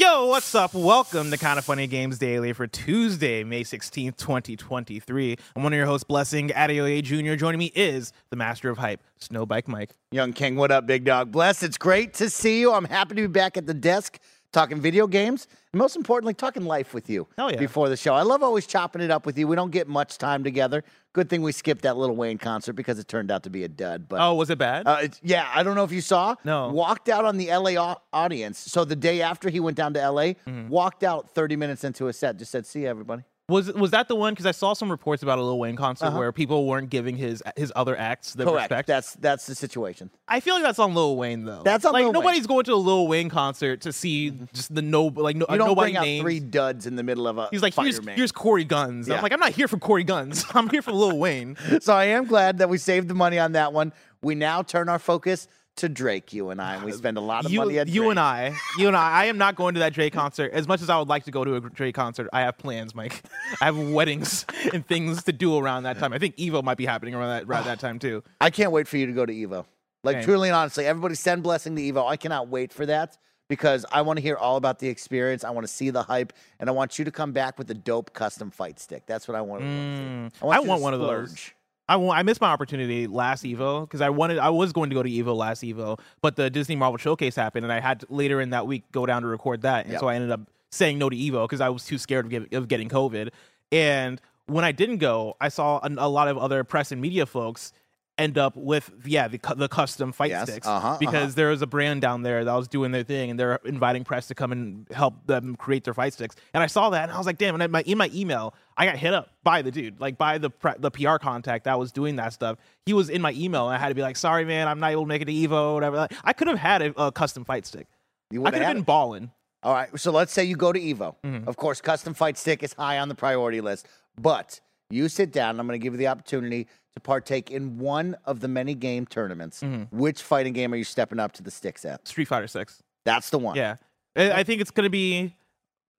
[0.00, 0.72] Yo, what's up?
[0.72, 5.36] Welcome to Kinda Funny Games Daily for Tuesday, May 16th, 2023.
[5.54, 7.34] I'm one of your hosts, Blessing Adeoye Jr.
[7.34, 9.90] Joining me is the master of hype, Snowbike Mike.
[10.10, 11.30] Young King, what up, big dog?
[11.30, 12.72] Bless, it's great to see you.
[12.72, 14.18] I'm happy to be back at the desk
[14.52, 17.58] talking video games, and most importantly, talking life with you Hell yeah.
[17.58, 18.14] before the show.
[18.14, 19.46] I love always chopping it up with you.
[19.46, 20.82] We don't get much time together.
[21.12, 23.68] Good thing we skipped that Lil Wayne concert because it turned out to be a
[23.68, 24.08] dud.
[24.08, 24.86] But Oh, was it bad?
[24.86, 26.34] uh, yeah, I don't know if you saw.
[26.44, 26.68] No.
[26.70, 28.58] Walked out on the LA au- audience.
[28.58, 30.68] So the day after he went down to LA, Mm-hmm.
[30.68, 34.08] walked out 30 minutes into a set, just said, "See you, everybody." Was was that
[34.08, 34.32] the one?
[34.32, 37.42] Because I saw some reports about a Lil Wayne concert where people weren't giving his
[37.56, 38.52] his other acts the Uh-huh.
[38.52, 38.70] Correct.
[38.70, 38.86] respect.
[38.88, 40.10] That's that's the situation.
[40.28, 41.62] I feel like that's on Lil Wayne though.
[41.64, 42.22] That's on like Lil Wayne.
[42.22, 45.58] nobody's going to a Lil Wayne concert to see just the no like no, You
[45.58, 46.22] don't nobody bring out names.
[46.22, 47.48] three duds in the middle of a.
[47.50, 49.08] He's like, here's, here's Corey Gunz.
[49.08, 49.16] Yeah.
[49.16, 50.44] I'm like, I'm not here for Corey Gunz.
[50.54, 51.56] I'm here for Lil Wayne.
[51.80, 53.92] So I am glad that we saved the money on that one.
[54.22, 55.48] We now turn our focus
[55.80, 58.02] to Drake, you and I, and we spend a lot of you, money at you
[58.02, 58.10] Drake.
[58.10, 60.52] and I, you and I, I am not going to that Drake concert.
[60.52, 62.94] As much as I would like to go to a Drake concert, I have plans,
[62.94, 63.22] Mike.
[63.60, 66.12] I have weddings and things to do around that time.
[66.12, 68.22] I think Evo might be happening around that around that time too.
[68.40, 69.64] I can't wait for you to go to Evo.
[70.02, 70.24] Like Same.
[70.24, 72.08] truly and honestly, everybody send blessing to Evo.
[72.08, 75.44] I cannot wait for that because I want to hear all about the experience.
[75.44, 77.74] I want to see the hype, and I want you to come back with a
[77.74, 79.04] dope custom fight stick.
[79.06, 79.62] That's what I want.
[79.62, 81.50] Mm, I want, I want one of those.
[81.90, 85.02] I I missed my opportunity last Evo because I wanted I was going to go
[85.02, 88.40] to Evo last Evo, but the Disney Marvel Showcase happened, and I had to, later
[88.40, 90.00] in that week go down to record that, and Yep.
[90.00, 92.52] so I ended up saying no to Evo because I was too scared of, get,
[92.54, 93.30] of getting COVID.
[93.72, 97.26] And when I didn't go, I saw a, a lot of other press and media
[97.26, 97.72] folks
[98.20, 101.32] end up with yeah the the custom fight Yes, sticks uh-huh, because uh-huh.
[101.34, 104.28] there was a brand down there that was doing their thing and they're inviting press
[104.28, 107.18] to come and help them create their fight sticks and I saw that and I
[107.18, 109.70] was like damn and in my in my email I got hit up by the
[109.70, 113.08] dude like by the pre- the PR contact that was doing that stuff he was
[113.08, 115.08] in my email and I had to be like sorry man I'm not able to
[115.08, 117.86] make it to Evo whatever Like, I could have had a, a custom fight stick
[118.30, 119.30] You I could have have been balling
[119.62, 119.88] All right.
[119.98, 121.16] So let's say you go to Evo.
[121.22, 121.48] Mm-hmm.
[121.48, 123.86] Of course, custom fight stick is high on the priority list,
[124.18, 125.58] but you sit down.
[125.60, 129.06] I'm going to give you the opportunity to partake in one of the many game
[129.06, 129.60] tournaments.
[129.60, 129.96] Mm-hmm.
[129.96, 132.06] Which fighting game are you stepping up to the sticks at?
[132.06, 133.56] Street Fighter 6 That's the one.
[133.56, 133.76] Yeah,
[134.16, 135.36] I think it's gonna be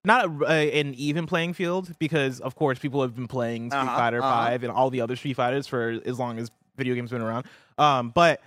[0.04, 3.80] not a, a, an even playing field because, of course, people have been playing Street
[3.80, 4.46] Uh-huh, Fighter uh-huh.
[4.46, 7.28] Five and all the other Street Fighters for as long as video games have been
[7.28, 7.46] around.
[7.78, 8.42] Um, but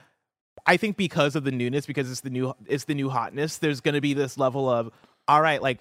[0.67, 3.59] I think because of the newness, because it's the new, it's the new hotness.
[3.59, 4.91] There's gonna be this level of,
[5.27, 5.81] all right, like.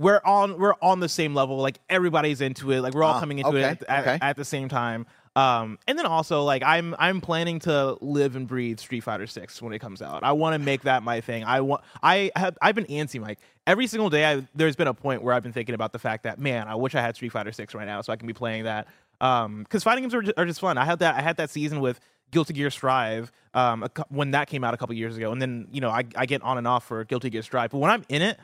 [0.00, 1.58] We're on we're on the same level.
[1.58, 2.80] Like everybody's into it.
[2.80, 4.18] Like we're all Ah, coming into okay, it at, at, okay.
[4.20, 5.06] at the same time.
[5.36, 9.62] Um, and then also like I'm I'm planning to live and breathe Street Fighter Six
[9.62, 10.24] when it comes out.
[10.24, 11.44] I want to make that my thing.
[11.44, 13.38] I want I have I've been antsy, Mike.
[13.66, 16.24] Every single day, I, there's been a point where I've been thinking about the fact
[16.24, 18.32] that man, I wish I had Street Fighter Six right now so I can be
[18.32, 18.88] playing that.
[19.20, 20.78] Um, because fighting games are just, are just fun.
[20.78, 22.00] I had that I had that season with
[22.32, 25.68] Guilty Gear Strive um a, when that came out a couple years ago, and then
[25.70, 28.04] you know I I get on and off for Guilty Gear Strive, but when I'm
[28.08, 28.38] in it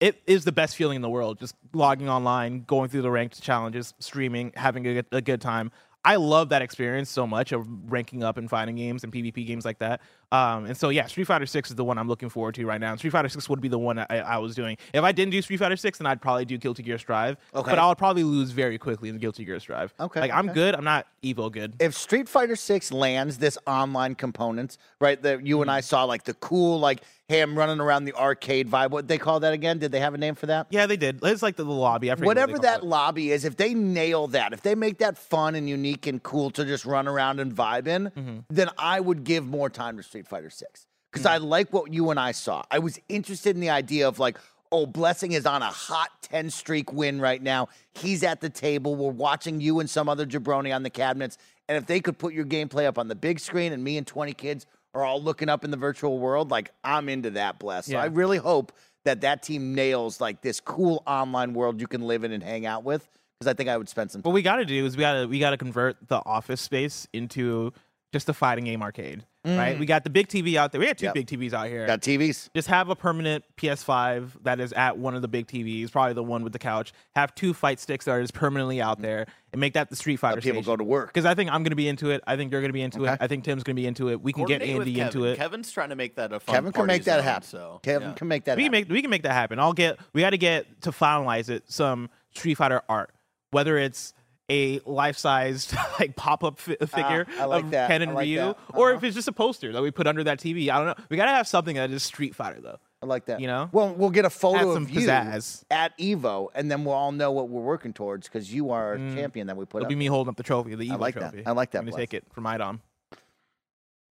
[0.00, 3.40] it is the best feeling in the world just logging online going through the ranked
[3.42, 5.70] challenges streaming having a good, a good time
[6.06, 9.64] i love that experience so much of ranking up and fighting games and pvp games
[9.64, 10.00] like that
[10.32, 12.80] um, and so yeah street fighter 6 is the one i'm looking forward to right
[12.80, 15.12] now and street fighter 6 would be the one I, I was doing if i
[15.12, 17.70] didn't do street fighter 6 then i'd probably do guilty gear strive Okay.
[17.70, 20.54] but i would probably lose very quickly in guilty gear strive Okay, like i'm okay.
[20.54, 25.22] good i'm not evo good if Street Fighter Six lands this online component, right?
[25.22, 25.76] That you and Mm-hmm.
[25.76, 28.90] I saw, like the cool, like, hey, I'm running around the arcade vibe.
[28.90, 29.78] What they call that again?
[29.78, 30.66] Did they have a name for that?
[30.70, 32.84] yeah they did it's like the, the lobby what Whatever call that it.
[32.86, 36.50] lobby is, if they nail that, if they make that fun and unique and cool
[36.50, 38.38] to just run around and vibe in, Mm-hmm.
[38.50, 42.10] then I would give more time to Street Fighter Six because I like what you
[42.10, 42.62] and I saw.
[42.70, 44.38] I was interested in the idea of like.
[44.72, 47.68] Oh, Blessing is on a hot 10 streak win right now.
[47.92, 48.96] He's at the table.
[48.96, 51.38] We're watching you and some other jabroni on the cabinets.
[51.68, 54.04] And if they could put your gameplay up on the big screen and me and
[54.06, 57.86] 20 kids are all looking up in the virtual world, like I'm into that, Bless.
[57.86, 58.72] So I really hope
[59.04, 62.64] that that team nails like this cool online world you can live in and hang
[62.64, 64.30] out with because I think I would spend some time.
[64.30, 66.60] What we got to do is we got to we got to convert the office
[66.60, 67.72] space into
[68.12, 69.76] just a fighting game arcade, right?
[69.76, 69.78] Mm.
[69.78, 70.80] We got the big TV out there.
[70.80, 71.14] We got two Yep.
[71.14, 71.86] big TVs out here.
[71.86, 72.48] Got TVs?
[72.54, 76.22] just have a permanent PS5 that is at one of the big TVs, probably the
[76.22, 76.92] one with the couch.
[77.14, 79.02] Have two fight sticks that are just permanently out mm.
[79.02, 80.40] there, and make that the Street Fighter.
[80.40, 81.08] people go to work.
[81.08, 82.22] because I think I'm going to be into it.
[82.26, 83.12] I think you're going to be into Okay.
[83.12, 83.18] it.
[83.20, 84.20] I think Tim's going to be into it.
[84.20, 85.36] We can get Coordinate with Andy into it.
[85.36, 87.48] Kevin's trying to make that a fun Kevin can party make that zone, happen.
[87.48, 88.14] So Kevin yeah.
[88.14, 88.88] can make that we can happen.
[88.88, 89.58] make we can make that happen.
[89.58, 93.10] I'll get we got to get to finalize it some Street Fighter art,
[93.50, 94.14] whether it's
[94.50, 97.88] a life-sized like pop-up fi- figure Ah, like of that.
[97.88, 98.96] Ken and like Ryu, or Uh-huh.
[98.98, 100.68] if it's just a poster that we put under that TV.
[100.70, 101.04] I don't know.
[101.08, 102.78] We got to have something that is Street Fighter though.
[103.02, 103.40] I like that.
[103.40, 103.68] You know?
[103.72, 105.62] Well, we'll get a photo of you pizzazz.
[105.70, 108.98] at Evo, and then we'll all know what we're working towards because you are a
[109.14, 109.88] champion that we put It'll up.
[109.90, 111.32] be me holding up the trophy, the Evo like that.
[111.32, 111.46] trophy.
[111.46, 112.02] I like that, I'm gonna Bless.
[112.02, 112.80] take it from Idom.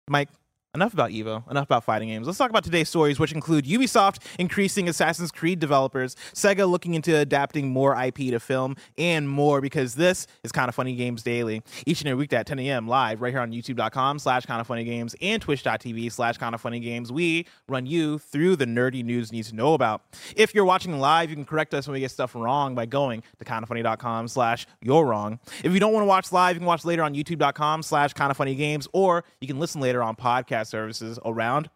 [0.08, 0.30] Mike,
[0.78, 2.26] enough about Evo, enough about fighting games.
[2.26, 7.16] Let's talk about today's stories, which include Ubisoft increasing Assassin's Creed developers, Sega looking into
[7.16, 11.62] adapting more IP to film, and more because this is Kinda Funny Games Daily.
[11.84, 12.86] Each and every weekday at 10 a.m.
[12.86, 16.60] live right here on youtube.com slash kind of funny games and twitch.tv slash kind of
[16.60, 17.10] funny games.
[17.10, 20.02] We run you through the nerdy news you need to know about.
[20.36, 23.24] If you're watching live, you can correct us when we get stuff wrong by going
[23.40, 25.40] to kindoffunny.com slash you're wrong.
[25.64, 28.30] If you don't want to watch live, you can watch later on youtube.com slash kind
[28.30, 31.70] of funny games, or you can listen later on podcast services around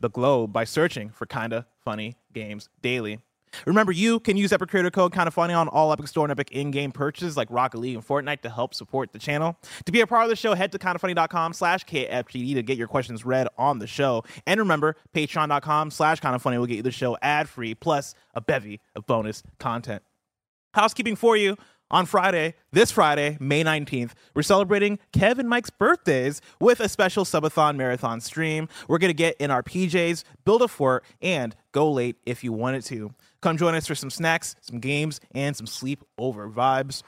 [0.00, 3.20] the globe by searching for Kinda Funny Games Daily.
[3.64, 6.50] Remember, you can use Epic Creator Code Kinda Funny on all Epic Store and Epic
[6.50, 9.56] in-game purchases like Rocket League and Fortnite to help support the channel.
[9.86, 12.88] To be a part of the show, head to kindafunny.com slash KFGD to get your
[12.88, 14.24] questions read on the show.
[14.46, 19.06] And remember, patreon.com slash kindafunny will get you the show ad-free, plus a bevy of
[19.06, 20.02] bonus content.
[20.74, 21.56] Housekeeping for you.
[21.88, 27.24] On Friday, this Friday, May 19th, we're celebrating Kev and Mike's birthdays with a special
[27.24, 28.68] subathon marathon stream.
[28.88, 32.52] We're going to get in our PJs, build a fort, and go late if you
[32.52, 33.14] wanted to.
[33.40, 37.04] Come join us for some snacks, some games, and some sleep over vibes.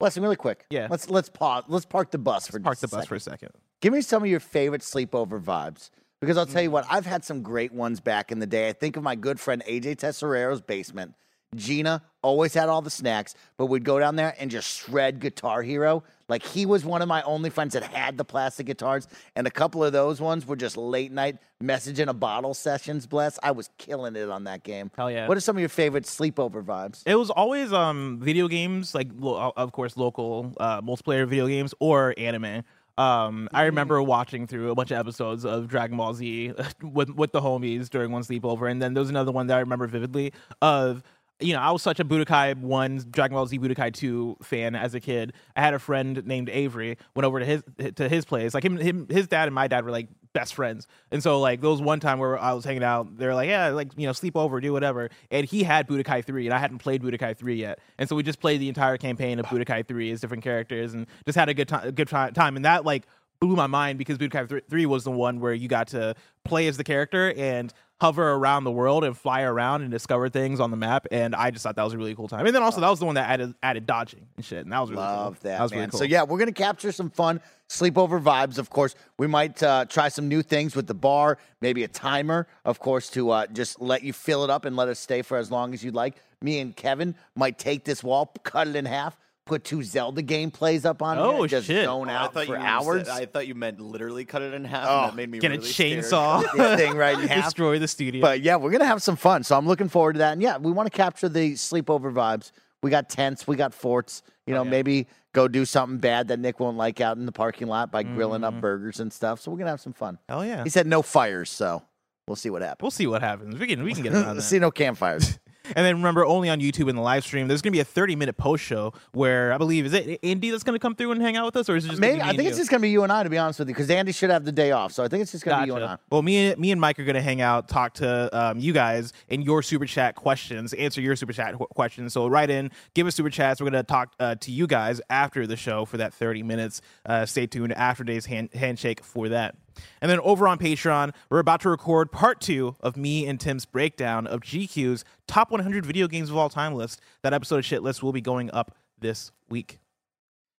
[0.00, 0.64] Blessing, really quick.
[0.70, 0.88] Yeah.
[0.90, 1.64] Let's let's pause.
[1.68, 3.08] Let's park the bus for Park the a bus second.
[3.08, 3.50] for a second.
[3.82, 5.90] Give me some of your favorite sleepover vibes.
[6.20, 8.70] Because I'll tell you what, I've had some great ones back in the day.
[8.70, 11.14] I think of my good friend AJ Tesorero's basement.
[11.56, 15.62] Gina always had all the snacks, but we'd go down there and just shred Guitar
[15.62, 16.02] Hero.
[16.28, 19.06] Like he was one of my only friends that had the plastic guitars,
[19.36, 23.06] and a couple of those ones were just late night message in a bottle sessions.
[23.06, 24.90] Bless, I was killing it on that game.
[24.96, 25.28] Hell yeah.
[25.28, 27.02] What are some of your favorite sleepover vibes?
[27.06, 31.74] It was always um video games, like lo- of course local uh, multiplayer video games
[31.78, 32.62] or anime.
[32.96, 36.52] Um, I remember watching through a bunch of episodes of Dragon Ball Z
[36.82, 39.60] with with the homies during one sleepover, and then there was another one that I
[39.60, 41.02] remember vividly of.
[41.40, 44.94] You know, I was such a Budokai one, Dragon Ball Z Budokai two fan as
[44.94, 45.32] a kid.
[45.56, 46.96] I had a friend named Avery.
[47.16, 47.62] Went over to his
[47.96, 48.54] to his place.
[48.54, 50.86] Like him, him, his dad and my dad were like best friends.
[51.10, 53.68] And so like there was one time where I was hanging out, they're like, yeah,
[53.68, 55.10] like you know, sleep over, do whatever.
[55.30, 57.80] And he had Budokai three, and I hadn't played Budokai three yet.
[57.98, 61.06] And so we just played the entire campaign of Budokai three as different characters, and
[61.26, 62.56] just had a good time, good ti- time.
[62.56, 63.06] And that like
[63.40, 66.14] blew my mind because Budokai three was the one where you got to
[66.44, 70.60] play as the character and hover around the world and fly around and discover things
[70.60, 71.06] on the map.
[71.10, 72.44] And I just thought that was a really cool time.
[72.46, 74.64] And then also that was the one that added added dodging and shit.
[74.64, 75.50] And that was really Love cool.
[75.50, 75.78] that, was man.
[75.80, 75.98] really cool.
[75.98, 78.58] So yeah, we're gonna capture some fun sleepover vibes.
[78.58, 82.46] Of course, we might uh, try some new things with the bar, maybe a timer,
[82.64, 85.36] of course, to uh, just let you fill it up and let us stay for
[85.36, 86.16] as long as you'd like.
[86.42, 90.84] Me and Kevin might take this wall, cut it in half, put two Zelda gameplays
[90.84, 91.84] up on it, Oh, and just shit.
[91.84, 93.06] zone Oh, I out thought for you hours.
[93.06, 94.86] Said, I thought you meant literally cut it in half.
[94.88, 96.04] Oh, and that made me Get a really scared.
[96.04, 97.44] chainsaw, this thing right in half.
[97.44, 98.20] destroy the studio.
[98.20, 99.42] But yeah, we're gonna have some fun.
[99.44, 100.32] So I'm looking forward to that.
[100.32, 102.52] And yeah, we want to capture the sleepover vibes.
[102.82, 104.22] We got tents, we got forts.
[104.46, 104.70] You oh, know, yeah.
[104.70, 108.02] maybe go do something bad that Nick won't like out in the parking lot by
[108.02, 108.60] grilling up mm-hmm.
[108.60, 109.40] burgers and stuff.
[109.40, 110.18] So we're gonna have some fun.
[110.28, 110.64] Oh yeah.
[110.64, 111.82] He said no fires, so
[112.26, 112.82] we'll see what happens.
[112.82, 113.58] We'll see what happens.
[113.58, 114.42] We can we can get around that.
[114.42, 115.38] see no campfires.
[115.66, 118.16] And then remember, only on YouTube in the live stream, there's gonna be a 30
[118.16, 121.36] minute post show where I believe is it Andy that's gonna come through and hang
[121.36, 122.60] out with us, or is it just Maybe I think it's you?
[122.62, 124.44] just gonna be you and I, to be honest with you, because Andy should have
[124.44, 124.92] the day off.
[124.92, 125.96] So I think it's just gonna be you and I.
[126.10, 129.12] Well, me and me and Mike are gonna hang out, talk to um, you guys
[129.30, 132.12] and your super chat questions, answer your super chat qu- questions.
[132.12, 133.60] So write in, give us super chats.
[133.60, 136.82] We're gonna talk uh, to you guys after the show for that 30 minutes.
[137.06, 139.56] Uh, stay tuned after today's hand- handshake for that.
[140.00, 143.64] And then over on Patreon, we're about to record part two of me and Tim's
[143.64, 147.00] breakdown of GQ's top 100 video games of all time list.
[147.22, 149.78] That episode of Shit List will be going up this week.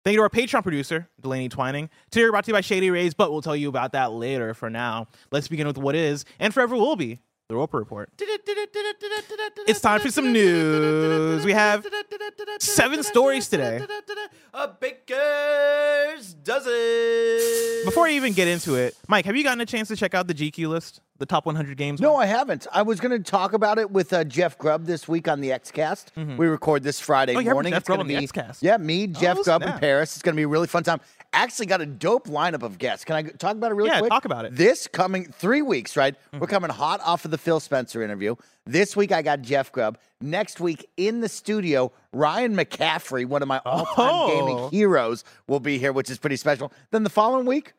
[0.05, 1.88] Thank you to our Patreon producer, Delaney Twining.
[2.11, 4.53] Today we're brought to you by Shady Rays, but we'll tell you about that later.
[4.53, 7.21] For now, let's begin with what is and forever will be
[7.55, 8.11] the Roper Report.
[9.69, 11.45] It's time for some news.
[11.45, 11.87] We have
[12.59, 13.81] seven stories today.
[14.53, 16.73] A baker's dozen.
[17.85, 20.27] Before I even get into it, Mike, have you gotten a chance to check out
[20.27, 22.01] the GQ list, the top 100 games?
[22.01, 22.67] No, I haven't.
[22.73, 25.51] I was going to talk about it with uh, Jeff Grubb this week on the
[25.51, 26.37] XCast.
[26.37, 27.49] We record this Friday Mm-hmm.
[27.49, 27.73] Oh, morning.
[27.73, 28.59] Jeff it's gonna Grubb on the be, XCast.
[28.63, 29.81] Yeah, me, Jeff Grubb, and.
[29.81, 30.15] Paris.
[30.15, 31.01] It's going to be a really fun time.
[31.35, 33.05] Actually, got a dope lineup of guests.
[33.05, 34.11] Can I talk about it really Yeah, quick?
[34.11, 34.49] talk about it.
[34.53, 34.57] Mm-hmm.
[34.62, 36.14] This coming three weeks, right?
[36.38, 38.37] We're coming hot off of the Phil Spencer interview.
[38.67, 39.99] This week, I got Jeff Grubb.
[40.21, 44.29] Next week, in the studio, Ryan McCaffrey, one of my all-time Oh.
[44.29, 46.73] gaming heroes, will be here, which is pretty special.
[46.93, 47.73] Then the following week.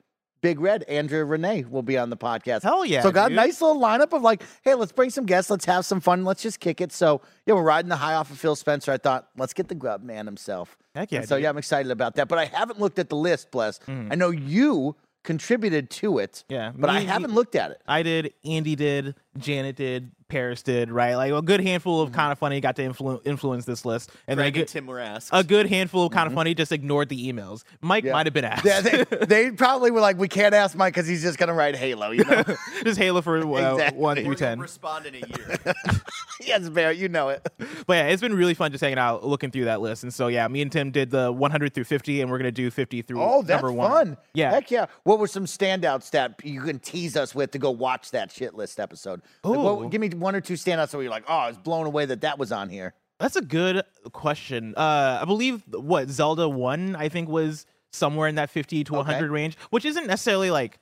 [0.45, 2.61] Big Red, Andrea Rene will be on the podcast.
[2.61, 5.49] Hell yeah, So got a nice little lineup of like, hey, let's bring some guests,
[5.49, 6.91] let's have some fun, let's just kick it.
[6.91, 8.91] So yeah, we're riding the high off of Phil Spencer.
[8.91, 10.77] I thought, let's get the grub man himself.
[10.93, 11.43] Heck yeah, And so dude.
[11.45, 12.27] yeah, I'm excited about that.
[12.27, 13.79] But I haven't looked at the list, bless.
[13.87, 14.11] Mm.
[14.11, 16.43] I know you contributed to it.
[16.47, 17.81] Yeah, But I haven't looked at it.
[17.87, 21.15] I did, Andy did, Janet did, Paris did, right?
[21.15, 24.39] Like a good handful of kind of funny got to influ- influence this list, and
[24.39, 25.29] then a Greg and Tim were asked.
[25.31, 27.63] a good handful of kind of funny just ignored the emails.
[27.81, 28.13] Mike Yeah.
[28.13, 28.65] might have been asked.
[28.65, 31.75] Yeah, they, they probably were like, we can't ask Mike because he's just gonna write
[31.75, 32.09] Halo.
[32.11, 32.43] You know?
[32.83, 34.01] just Halo for uh, Exactly.
[34.01, 34.59] one through ten.
[34.59, 35.57] respond in a year.
[36.41, 37.47] yes, Bear, you know it.
[37.85, 40.03] But yeah, it's been really fun just hanging out, looking through that list.
[40.03, 42.71] And so yeah, me and Tim did the 100 through 50, and we're gonna do
[42.71, 43.91] 50 through Oh, that's number one.
[43.91, 44.17] fun.
[44.33, 44.51] Yeah.
[44.51, 44.87] Heck yeah.
[45.03, 48.55] What were some standouts that you can tease us with to go watch that shit
[48.55, 49.21] list episode?
[49.43, 51.85] Like, what- give me one or two standouts where you're like, oh, I was blown
[51.85, 52.93] away that that was on here.
[53.19, 54.73] That's a good question.
[54.75, 59.31] Uh, I believe what Zelda one, I think, was somewhere in that 50 to 100
[59.31, 60.79] range, which isn't necessarily like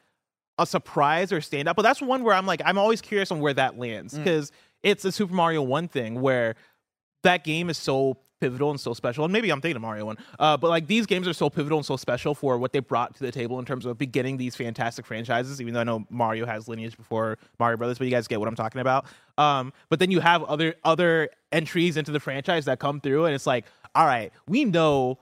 [0.57, 3.39] a surprise or stand up, but that's one where I'm like, I'm always curious on
[3.39, 6.55] where that lands because it's a Super Mario One thing where
[7.23, 9.23] that game is so pivotal and so special.
[9.23, 11.77] And maybe I'm thinking of Mario One, uh, but like these games are so pivotal
[11.79, 14.55] and so special for what they brought to the table in terms of beginning these
[14.55, 15.61] fantastic franchises.
[15.61, 18.49] Even though I know Mario has lineage before Mario Brothers, but you guys get what
[18.49, 19.05] I'm talking about.
[19.37, 23.33] Um, but then you have other other entries into the franchise that come through, and
[23.35, 25.19] it's like, all right, we know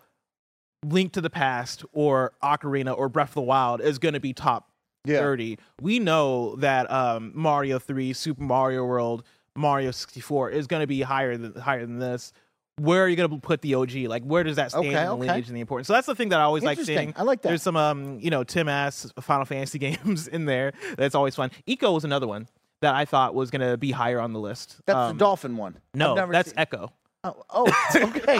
[0.83, 4.33] Link to the Past or Ocarina or Breath of the Wild is going to be
[4.33, 4.69] top
[5.05, 5.19] Yeah.
[5.19, 5.59] 30.
[5.79, 9.23] We know that um, Mario 3, Super Mario World,
[9.55, 12.31] Mario 64 is going to be higher than higher than this.
[12.81, 13.93] Where are you going to put the OG?
[14.07, 15.19] Like, where does that stand Okay, in the okay.
[15.27, 15.87] lineage and the importance?
[15.87, 17.13] So that's the thing that I always like seeing.
[17.15, 17.49] I like that.
[17.49, 20.73] There's some, um, you know, Tim ass Final Fantasy games in there.
[20.97, 21.51] That's always fun.
[21.67, 22.47] Ico was another one
[22.81, 24.77] that I thought was going to be higher on the list.
[24.85, 25.77] That's Um, the dolphin one.
[25.93, 26.89] No, that's seen- Ecco.
[27.23, 28.39] Oh, oh, okay.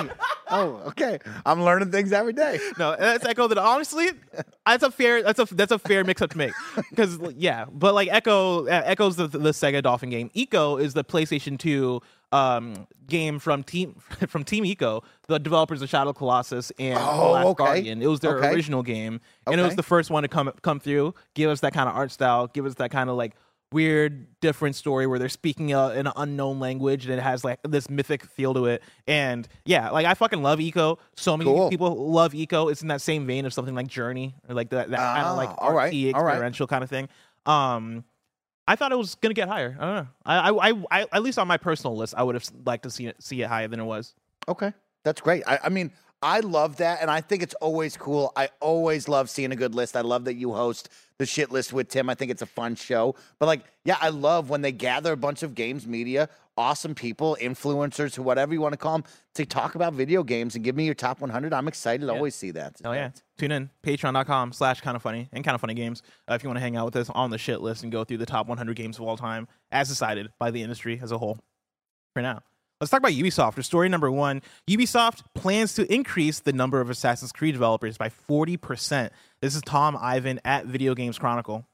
[0.49, 1.19] oh, okay.
[1.45, 2.59] I'm learning things every day.
[2.79, 3.47] No, that's Ecco.
[3.47, 4.07] That honestly,
[4.65, 5.21] that's a fair.
[5.21, 6.53] That's a that's a fair mix up to make.
[6.89, 10.31] Because yeah, but like Ecco, uh, Ecco's the, the Sega Dolphin game.
[10.35, 12.01] Ico is the PlayStation Two
[12.31, 13.95] um, game from Team
[14.27, 17.63] from Team Ico, the developers of Shadow Colossus and Oh, Last okay.
[17.63, 18.01] Guardian.
[18.01, 18.49] It was their Okay.
[18.53, 21.73] original game, and it was the first one to come come through, give us that
[21.73, 23.35] kind of art style, give us that kind of like
[23.73, 27.89] weird different story where they're speaking uh, an unknown language and it has like this
[27.89, 31.69] mythic feel to it and yeah like i fucking love Ico so many Cool.
[31.69, 34.89] people love Ico it's in that same vein of something like journey or like that,
[34.89, 36.31] that kind Ah, of like all right, artsy, all right.
[36.33, 37.07] experiential kind of thing
[37.45, 38.03] um
[38.71, 41.37] i thought it was gonna get higher i don't know I, I i at least
[41.37, 43.79] on my personal list i would have liked to see it see it higher than
[43.79, 44.13] it was
[44.47, 44.73] Okay.
[45.03, 45.43] That's great.
[45.47, 47.01] I, I mean, I love that.
[47.01, 48.31] And I think it's always cool.
[48.35, 49.95] I always love seeing a good list.
[49.95, 52.09] I love that you host the shit list with Tim.
[52.09, 53.15] I think it's a fun show.
[53.39, 56.29] But like, yeah, I love when they gather a bunch of games media,
[56.61, 59.03] awesome people, influencers, who whatever you want to call them,
[59.33, 61.53] to talk about video games and give me your top 100.
[61.53, 62.75] I'm excited to always see that.
[62.85, 63.09] Oh yeah.
[63.37, 63.71] Tune in.
[63.83, 66.03] Patreon.com slash kind of funny and kind of funny games.
[66.29, 68.03] Uh, if you want to hang out with us on the shit list and go
[68.03, 71.17] through the top 100 games of all time as decided by the industry as a
[71.17, 71.39] whole.
[72.13, 72.41] For now.
[72.79, 73.53] Let's talk about Ubisoft.
[73.53, 78.09] For story number one, Ubisoft plans to increase the number of Assassin's Creed developers by
[78.09, 79.09] 40%.
[79.39, 81.65] This is Tom Ivan at Video Games Chronicle.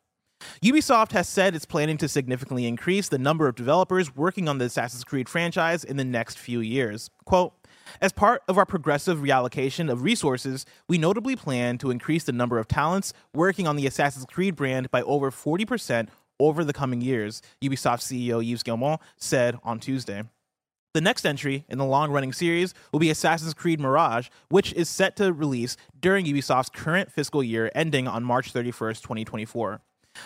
[0.64, 4.66] Ubisoft has said it's planning to significantly increase the number of developers working on the
[4.66, 7.10] Assassin's Creed franchise in the next few years.
[7.26, 7.54] Quote,
[8.02, 12.60] as part of our progressive reallocation of resources, we notably plan to increase the number
[12.60, 17.42] of talents working on the Assassin's Creed brand by over 40% over the coming years,
[17.64, 20.24] Ubisoft CEO Yves Guillemot said on Tuesday.
[20.94, 24.90] The next entry in the long running series will be Assassin's Creed Mirage, which is
[24.90, 29.82] set to release during Ubisoft's current fiscal year ending on March 31st, 2024.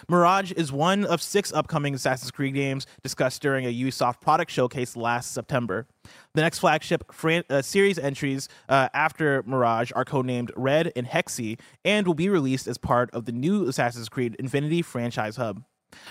[0.09, 4.95] Mirage is one of six upcoming Assassin's Creed games discussed during a Ubisoft product showcase
[4.95, 5.87] last September.
[6.33, 11.59] The next flagship fran- uh, series entries uh, after Mirage are codenamed Red and Hexe
[11.85, 15.63] and will be released as part of the new Assassin's Creed Infinity franchise hub.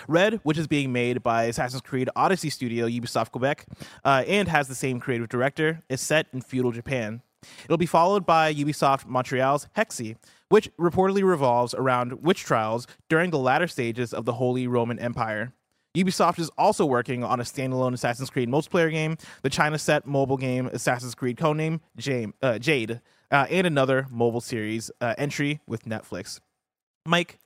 [0.06, 3.66] Red, which is being made by Assassin's Creed Odyssey studio Ubisoft Quebec
[4.04, 7.22] uh, and has the same creative director, is set in feudal Japan.
[7.64, 10.16] It'll be followed by Ubisoft Montreal's Hexe,
[10.50, 15.54] which reportedly revolves around witch trials during the latter stages of the Holy Roman Empire.
[15.96, 20.36] Ubisoft is also working on a standalone Assassin's Creed multiplayer game, the China set mobile
[20.36, 23.00] game Assassin's Creed codename Jame, uh, Jade,
[23.32, 26.38] uh, and another mobile series uh, entry with Netflix.
[27.06, 27.38] Mike,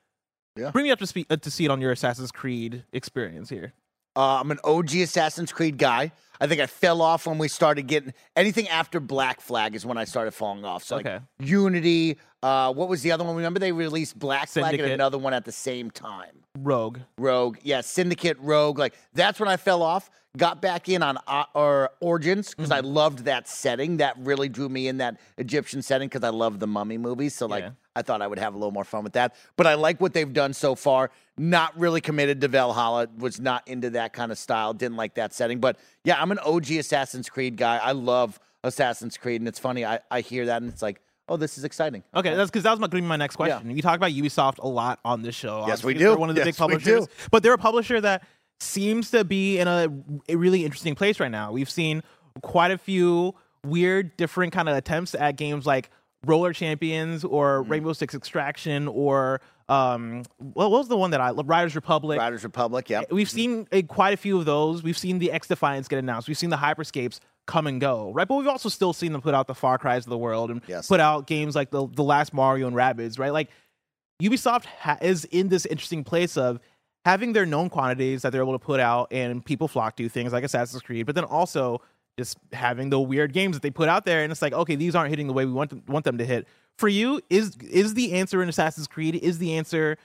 [0.57, 0.71] Yeah.
[0.73, 3.73] bring me up to speed uh, to see it on your Assassin's Creed experience here.
[4.17, 6.13] Uh, I'm an OG Assassin's Creed guy.
[6.41, 9.97] I think I fell off when we started getting anything after Black Flag is when
[9.99, 10.83] I started falling off.
[10.85, 11.21] So like Okay.
[11.41, 12.19] Unity.
[12.43, 13.37] Uh, what was the other one?
[13.37, 16.41] Remember they released Black Flag and another one at the same time.
[16.59, 16.99] Rogue.
[17.19, 18.79] Rogue, yeah, Syndicate, Rogue.
[18.79, 20.11] Like that's when I fell off.
[20.37, 22.89] Got back in on uh, or Origins because I Mm-hmm.
[22.93, 23.99] loved that setting.
[23.99, 27.35] That really drew me in that Egyptian setting because I love the Mummy movies.
[27.35, 27.71] So like Yeah.
[27.97, 29.37] I thought I would have a little more fun with that.
[29.57, 31.13] But I like what they've done so far.
[31.39, 33.07] Not really committed to Valhalla.
[33.19, 34.75] Was not into that kind of style.
[34.75, 35.61] Didn't like that setting.
[35.61, 37.79] But yeah, I'm an OG Assassin's Creed guy.
[37.79, 39.85] I love Assassin's Creed, and it's funny.
[39.85, 42.03] I, I hear that and it's like, oh, this is exciting.
[42.15, 43.73] Okay, that's because that was going to be my next question.
[43.73, 45.65] We talk about Ubisoft a lot on this show.
[45.67, 46.01] Yes, we do.
[46.01, 48.25] They're one of the Yes, big publishers, but they're a publisher that
[48.61, 49.89] seems to be in a,
[50.29, 51.53] a really interesting place right now.
[51.53, 52.03] We've seen
[52.43, 53.35] quite a few
[53.65, 55.91] weird, different kind of attempts at games like
[56.27, 57.71] Roller Champions or Mm-hmm.
[57.73, 62.19] Rainbow Six Extraction or um, what was the one that I Riders Republic?
[62.19, 63.03] Riders Republic, yeah.
[63.11, 64.83] We've seen uh, quite a few of those.
[64.83, 66.29] We've seen the X Defiant get announced.
[66.29, 68.29] We've seen the Hyperscapes come and go, right?
[68.29, 70.61] But we've also still seen them put out the Far Cries of the world and
[70.67, 70.89] Yes.
[70.89, 73.33] put out games like the the last Mario and Rabbids, right?
[73.33, 73.49] Like
[74.23, 76.61] Ubisoft ha- is in this interesting place of
[77.05, 80.33] having their known quantities that they're able to put out and people flock to things
[80.33, 81.83] like Assassin's Creed, but then also
[82.19, 84.95] just having the weird games that they put out there and it's like okay these
[84.95, 86.47] aren't hitting the way we want them, want them to hit
[86.79, 89.97] for you is is the answer in Assassin's Creed is the answer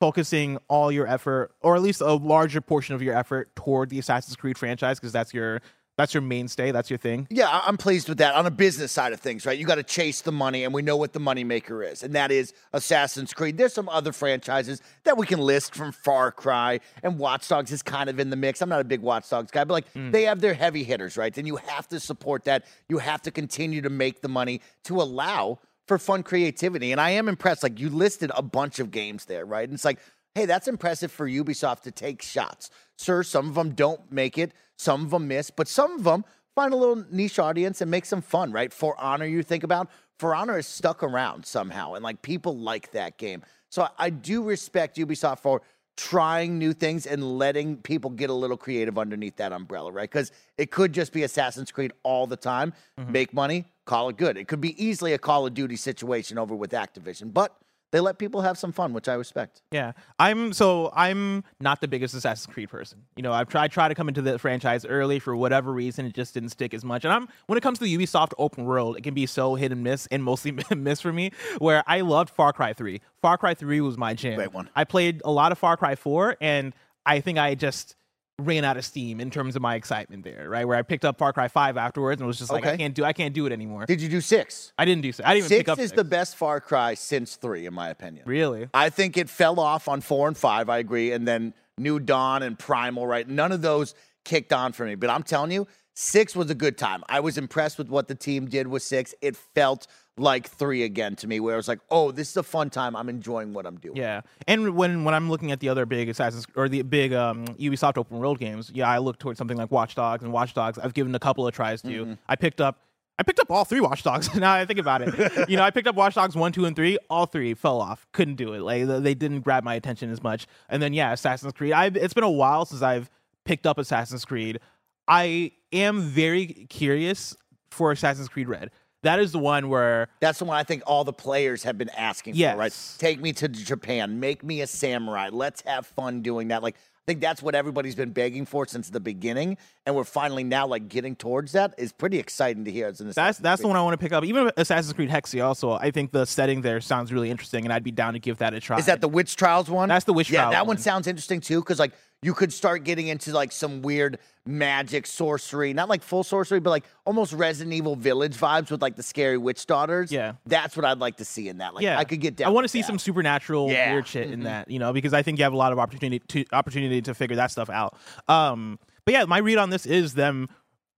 [0.00, 3.98] focusing all your effort or at least a larger portion of your effort toward the
[3.98, 5.60] Assassin's Creed franchise because that's your
[5.96, 8.34] that's your mainstay that's your thing Yeah, I'm pleased with that.
[8.34, 9.58] On a business side of things, right?
[9.58, 12.30] You got to chase the money, and we know what the moneymaker is, and that
[12.30, 13.58] is Assassin's Creed.
[13.58, 17.82] There's some other franchises that we can list from Far Cry, and Watch Dogs is
[17.82, 18.62] kind of in the mix.
[18.62, 20.12] I'm not a big Watch Dogs guy, but like hmm.
[20.12, 21.36] they have their heavy hitters, right?
[21.36, 22.64] And you have to support that.
[22.88, 26.92] You have to continue to make the money to allow for fun creativity.
[26.92, 27.62] And I am impressed.
[27.62, 29.64] Like you listed a bunch of games there, right?
[29.68, 29.98] And it's like,
[30.34, 32.70] hey, that's impressive for Ubisoft to take shots.
[32.98, 36.24] Sure, some of them don't make it, some of them miss, but some of them
[36.54, 38.72] find a little niche audience and make some fun, right?
[38.72, 42.90] For Honor, you think about For Honor is stuck around somehow, and like people like
[42.92, 43.42] that game.
[43.70, 45.62] So I- I do respect Ubisoft for
[45.96, 50.08] trying new things and letting people get a little creative underneath that umbrella, right?
[50.08, 53.10] Because it could just be Assassin's Creed all the time, mm-hmm.
[53.10, 54.36] make money, call it good.
[54.36, 57.56] It could be easily a Call of Duty situation over with Activision, but
[57.90, 59.62] they let people have some fun, which I respect.
[59.72, 63.02] Yeah, I'm so I'm not the biggest Assassin's Creed person.
[63.16, 66.12] You know, I've tried try to come into the franchise early for whatever reason, it
[66.12, 67.04] just didn't stick as much.
[67.04, 69.72] And I'm when it comes to the Ubisoft open world, it can be so hit
[69.72, 71.32] and miss, and mostly miss for me.
[71.58, 73.00] Where I loved Far Cry Three.
[73.22, 74.36] Far Cry Three was my jam.
[74.36, 74.68] Great one.
[74.76, 76.74] I played a lot of Far Cry Four, and
[77.06, 77.96] I think I just
[78.38, 80.48] ran out of steam in terms of my excitement there.
[80.48, 82.94] Right, where I picked up Far Cry Five afterwards, and was just like, I can't
[82.94, 83.86] do I can't do it anymore.
[83.86, 84.72] Did you do six?
[84.78, 85.26] I didn't do six.
[85.26, 88.24] I didn't even pick Six is the best Far Cry since three, in my opinion.
[88.26, 88.68] really.
[88.72, 90.68] I think it fell off on four and five.
[90.68, 93.06] I agree, and then New Dawn and Primal.
[93.06, 94.94] Right, none of those kicked on for me.
[94.94, 97.02] But I'm telling you, six was a good time.
[97.08, 99.14] I was impressed with what the team did with six.
[99.20, 99.86] It felt
[100.18, 102.96] like three again to me, where it was like, oh, this is a fun time.
[102.96, 103.96] I'm enjoying what I'm doing.
[103.96, 107.46] Yeah, and when when I'm looking at the other big Assassin's or the big um,
[107.46, 110.78] Ubisoft open world games, yeah, I look towards something like Watch Dogs and Watch Dogs.
[110.78, 111.88] I've given a couple of tries to.
[111.88, 112.12] Mm-hmm.
[112.28, 112.78] I picked up.
[113.20, 114.32] I picked up all three Watch Dogs.
[114.36, 116.76] now I think about it, you know, I picked up Watch Dogs one, two, and
[116.76, 116.98] three.
[117.10, 118.06] All three fell off.
[118.12, 118.60] Couldn't do it.
[118.60, 120.46] Like they didn't grab my attention as much.
[120.68, 121.72] And then yeah, Assassin's Creed.
[121.72, 123.10] I it's been a while since I've
[123.44, 124.60] picked up Assassin's Creed.
[125.08, 127.34] I am very curious
[127.70, 128.70] for Assassin's Creed Red.
[129.02, 131.90] That is the one where That's the one I think all the players have been
[131.90, 132.52] asking Yes.
[132.54, 132.76] for, right?
[132.98, 135.28] Take me to Japan, make me a samurai.
[135.32, 136.62] Let's have fun doing that.
[136.62, 139.56] Like I think that's what everybody's been begging for since the beginning,
[139.86, 141.72] and we're finally now like getting towards that.
[141.78, 142.86] Is pretty exciting to hear.
[142.88, 144.24] It's an That's that's the one I want to pick up.
[144.26, 147.82] Even Assassin's Creed Hexe, also, I think the setting there sounds really interesting, and I'd
[147.82, 148.76] be down to give that a try.
[148.78, 149.88] Is that the Witch Trials one?
[149.88, 150.52] That's the Witch trials.
[150.52, 150.78] yeah, that one one.
[150.78, 155.72] sounds interesting too, because like you could start getting into like some weird magic sorcery,
[155.72, 159.38] not like full sorcery, but like almost Resident Evil Village vibes with like the scary
[159.38, 160.10] witch daughters.
[160.10, 160.32] Yeah.
[160.46, 161.74] that's what I'd like to see in that.
[161.74, 162.48] Like, yeah, I could get down.
[162.48, 162.86] I want to see that.
[162.86, 163.84] some supernatural Yeah.
[163.84, 163.92] Mm-hmm.
[163.92, 166.18] weird shit in that, you know, because I think you have a lot of opportunity
[166.28, 167.96] to opportunity to figure that stuff out.
[168.26, 170.48] Um, but yeah, my read on this is them,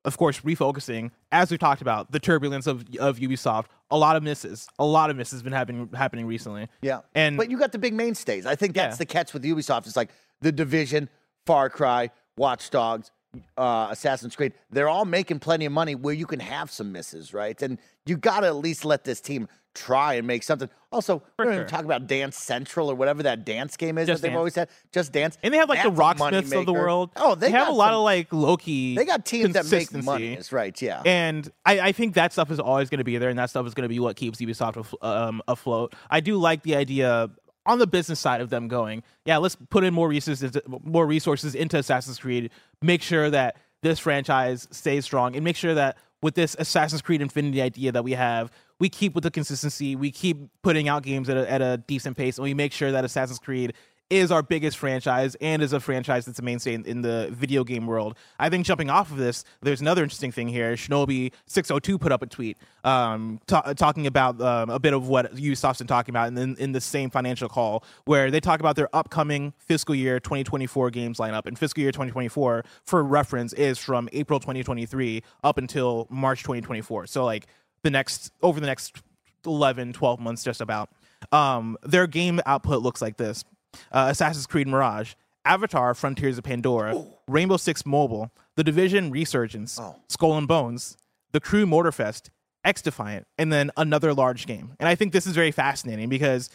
[0.07, 3.67] of course, refocusing as we've talked about the turbulence of of Ubisoft.
[3.91, 6.69] A lot of misses, a lot of misses been happening happening recently.
[6.81, 7.01] Yeah.
[7.15, 8.47] and but you got the big mainstays.
[8.47, 8.99] I think that's Yeah.
[8.99, 9.87] the catch with Ubisoft.
[9.87, 11.09] It's like the Division,
[11.47, 13.11] Far Cry, Watch Dogs,
[13.57, 14.53] uh, Assassin's Creed.
[14.71, 17.61] They're all making plenty of money where you can have some misses, right?
[17.63, 20.69] And you got to at least let this team try and make something.
[20.91, 24.21] Also, we're going to talk about Dance Central or whatever that dance game is Just
[24.23, 24.39] that they've Dance.
[24.39, 24.69] always had.
[24.91, 25.39] Just Dance.
[25.45, 27.11] and they have like the That's a Rocksmiths of the world.
[27.15, 28.97] Oh, they, have got a lot some- of like Loki.
[28.97, 30.35] They got teams that make money.
[30.35, 30.81] That's right.
[30.83, 31.01] Yeah.
[31.07, 33.65] And I, I think that stuff is always going to be there, and that stuff
[33.69, 35.95] is going to be what keeps Ubisoft af- um, afloat.
[36.11, 37.31] I do like the idea
[37.71, 41.55] on the business side of them going, yeah, let's put in more resources, more resources
[41.55, 42.51] into Assassin's Creed.
[42.83, 47.23] Make sure that this franchise stays strong, and make sure that with this Assassin's Creed
[47.23, 49.97] Infinity idea that we have, we keep with the consistency.
[49.97, 52.93] We keep putting out games at a, at a decent pace, and we make sure
[52.93, 53.75] that Assassin's Creed
[54.11, 57.63] is our biggest franchise and is a franchise that's a mainstay in, in the video
[57.63, 58.17] game world.
[58.39, 60.75] I think jumping off of this, there's another interesting thing here.
[60.75, 65.35] Shinobi 602 put up a tweet um, ta- talking about um, a bit of what
[65.35, 68.89] Ubisoft's been talking about in, in the same financial call, where they talk about their
[68.95, 71.47] upcoming fiscal year 2024 games lineup.
[71.47, 77.07] And fiscal year 2024, for reference, is from April 2023 up until March 2024.
[77.07, 77.47] So, like,
[77.83, 79.01] the next, over the next
[79.47, 80.91] 11, 12 months, just about.
[81.33, 83.45] Um, their game output looks like this
[83.93, 89.97] uh, Assassin's Creed Mirage, Avatar: Frontiers of Pandora, Rainbow Six Mobile, The Division: Resurgence, Oh.
[90.09, 90.97] Skull and Bones,
[91.33, 92.31] The Crew Motorfest,
[92.65, 94.75] X Defiant, and then another large game.
[94.79, 96.51] And I think this is very fascinating because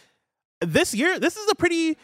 [0.62, 1.98] this year, this is a pretty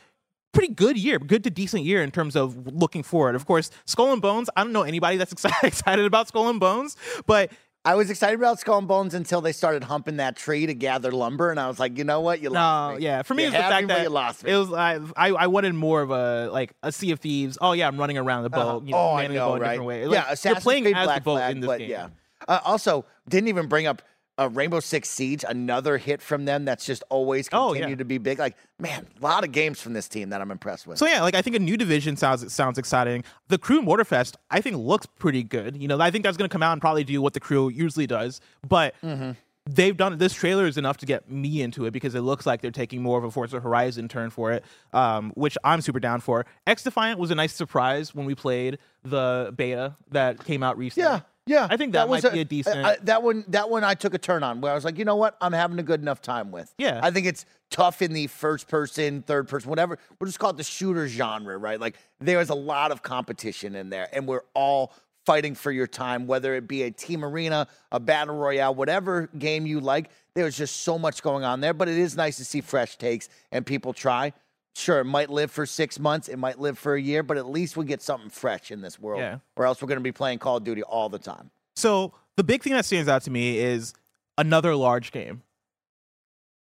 [0.54, 3.36] pretty good year, good to decent year in terms of looking forward.
[3.36, 4.50] Of course, Skull and Bones.
[4.58, 7.52] I don't know anybody that's exci- excited about Skull and Bones, but
[7.84, 11.12] I was excited about Skull and Bones until they started humping that tree to gather
[11.12, 13.04] lumber, and I was like, you know what, you lost no, me.
[13.04, 13.24] yeah.
[13.24, 14.52] For me, You it's the fact that you lost me.
[14.52, 17.58] it was I, I I wanted more of a like a Sea of Thieves.
[17.60, 18.60] Oh yeah, I'm running around the boat.
[18.60, 18.80] Uh-huh.
[18.86, 19.80] You know, oh, I know, right?
[19.82, 21.89] yeah, Like, you're playing Creed as Black the boat Flag, in this game.
[21.89, 22.10] yeah.
[22.48, 24.02] Uh, also, didn't even bring up
[24.39, 27.94] uh, Rainbow Six Siege, another hit from them that's just always Oh, yeah.
[27.96, 28.39] to be big.
[28.39, 30.98] Like, man, a lot of games from this team that I'm impressed with.
[30.98, 33.24] So yeah, like I think a new division sounds sounds exciting.
[33.50, 35.78] The Crew Motorfest, I think, looks pretty good.
[35.82, 37.70] You know, I think that's going to come out and probably do what the Crew
[37.70, 38.96] usually does, but.
[39.04, 39.32] Mm-hmm.
[39.70, 42.62] They've done this trailer is enough to get me into it because it looks like
[42.62, 46.20] they're taking more of a Forza Horizon turn for it, um, which I'm super down
[46.20, 46.48] for.
[46.65, 51.08] X Defiant was a nice surprise when we played the beta that came out recently.
[51.08, 51.68] yeah, yeah.
[51.70, 52.86] I think that, was might be a decent.
[52.86, 55.06] I- that one, that one, I took a turn on where I was like, you
[55.06, 56.74] know what, I'm having a good enough time with.
[56.78, 57.00] Yeah.
[57.02, 59.98] I think it's tough in the first person, third person, whatever.
[60.20, 61.80] We'll just call it the shooter genre, right?
[61.80, 64.94] Like there's a lot of competition in there, and we're all
[65.26, 69.66] fighting for your time, whether it be a team arena, a battle royale, whatever game
[69.66, 70.10] you like.
[70.34, 73.30] There's just so much going on there, but it is nice to see fresh takes
[73.52, 74.34] and people try.
[74.76, 77.46] Sure, it might live for six months, it might live for a year, but at
[77.46, 79.20] least we get something fresh in this world.
[79.20, 79.40] Yeah.
[79.58, 81.52] Or else we're going to be playing Call of Duty all the time.
[81.76, 83.94] So the big thing that stands out to me is
[84.38, 85.42] another large game.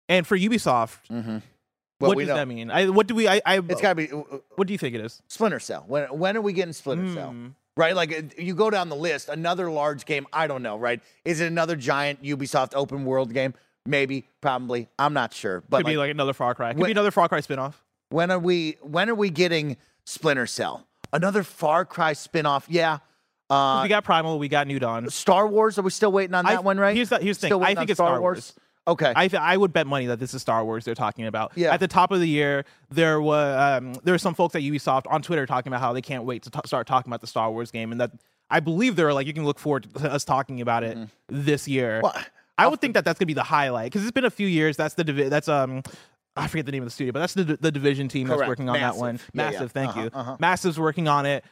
[0.08, 1.38] And for Ubisoft, Mm-hmm.
[2.00, 2.70] Well, what does that mean?
[2.70, 3.28] I, what do we?
[3.28, 5.22] I, I It's got to be uh, uh, what do you think it is?
[5.28, 5.84] Splinter Cell.
[5.86, 7.30] When when are we getting Splinter Cell?
[7.30, 7.48] Hmm.
[7.76, 9.28] Right, like you go down the list.
[9.28, 10.26] Another large game.
[10.32, 10.76] I don't know.
[10.76, 11.00] Right?
[11.24, 13.54] Is it another giant Ubisoft open world game?
[13.86, 14.88] Maybe, probably.
[14.98, 15.62] I'm not sure.
[15.68, 16.72] But Could be like, like another Far Cry.
[16.72, 17.74] Could when- be another Far Cry spinoff.
[18.14, 18.76] When are we?
[18.80, 20.86] When are we getting Splinter Cell?
[21.12, 22.64] Another Far Cry spinoff?
[22.68, 22.98] Yeah.
[23.50, 24.38] Uh, we got Primal.
[24.38, 25.10] We got New Dawn.
[25.10, 25.78] Star Wars.
[25.78, 26.78] Are we still waiting on I- that one?
[26.78, 26.96] Right?
[26.96, 27.62] here's the- here's the thing.
[27.62, 28.54] I think it's Star Wars.
[28.86, 29.12] Okay.
[29.16, 31.52] I th- I would bet money that this is Star Wars they're talking about.
[31.56, 31.72] Yeah.
[31.72, 35.04] At the top of the year, there was um, there were some folks at Ubisoft
[35.10, 37.50] on Twitter talking about how they can't wait to t- start talking about the Star
[37.50, 38.10] Wars game, and that
[38.50, 40.98] I believe they're like you can look forward to us talking about it
[41.28, 42.00] this year.
[42.02, 42.02] Mm-hmm.
[42.04, 42.24] Well,
[42.58, 44.76] I would think that that's gonna be the highlight because it's been a few years.
[44.76, 45.82] That's the divi- that's um.
[46.36, 48.68] I forget the name of the studio, but that's the the division team that's working
[48.68, 49.20] on that one.
[49.32, 49.60] Massive.
[49.62, 49.66] Yeah.
[49.68, 50.10] Thank Uh-huh, you.
[50.12, 50.36] uh-huh.
[50.40, 51.44] Massive's working on it.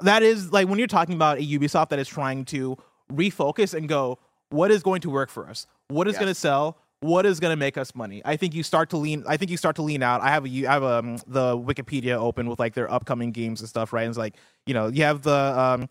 [0.00, 2.76] That is like when you're talking about a Ubisoft that is trying to
[3.12, 4.18] refocus and go,
[4.50, 5.66] what is going to work for us?
[5.88, 6.20] What is Yes.
[6.20, 6.78] going to sell?
[7.00, 8.22] What is going to make us money?
[8.24, 9.24] I think you start to lean.
[9.28, 10.22] I think you start to lean out.
[10.22, 13.60] I have a, you- I have um, the Wikipedia open with like their upcoming games
[13.60, 14.02] and stuff, right?
[14.02, 14.34] And it's like
[14.66, 15.88] you know you have the um,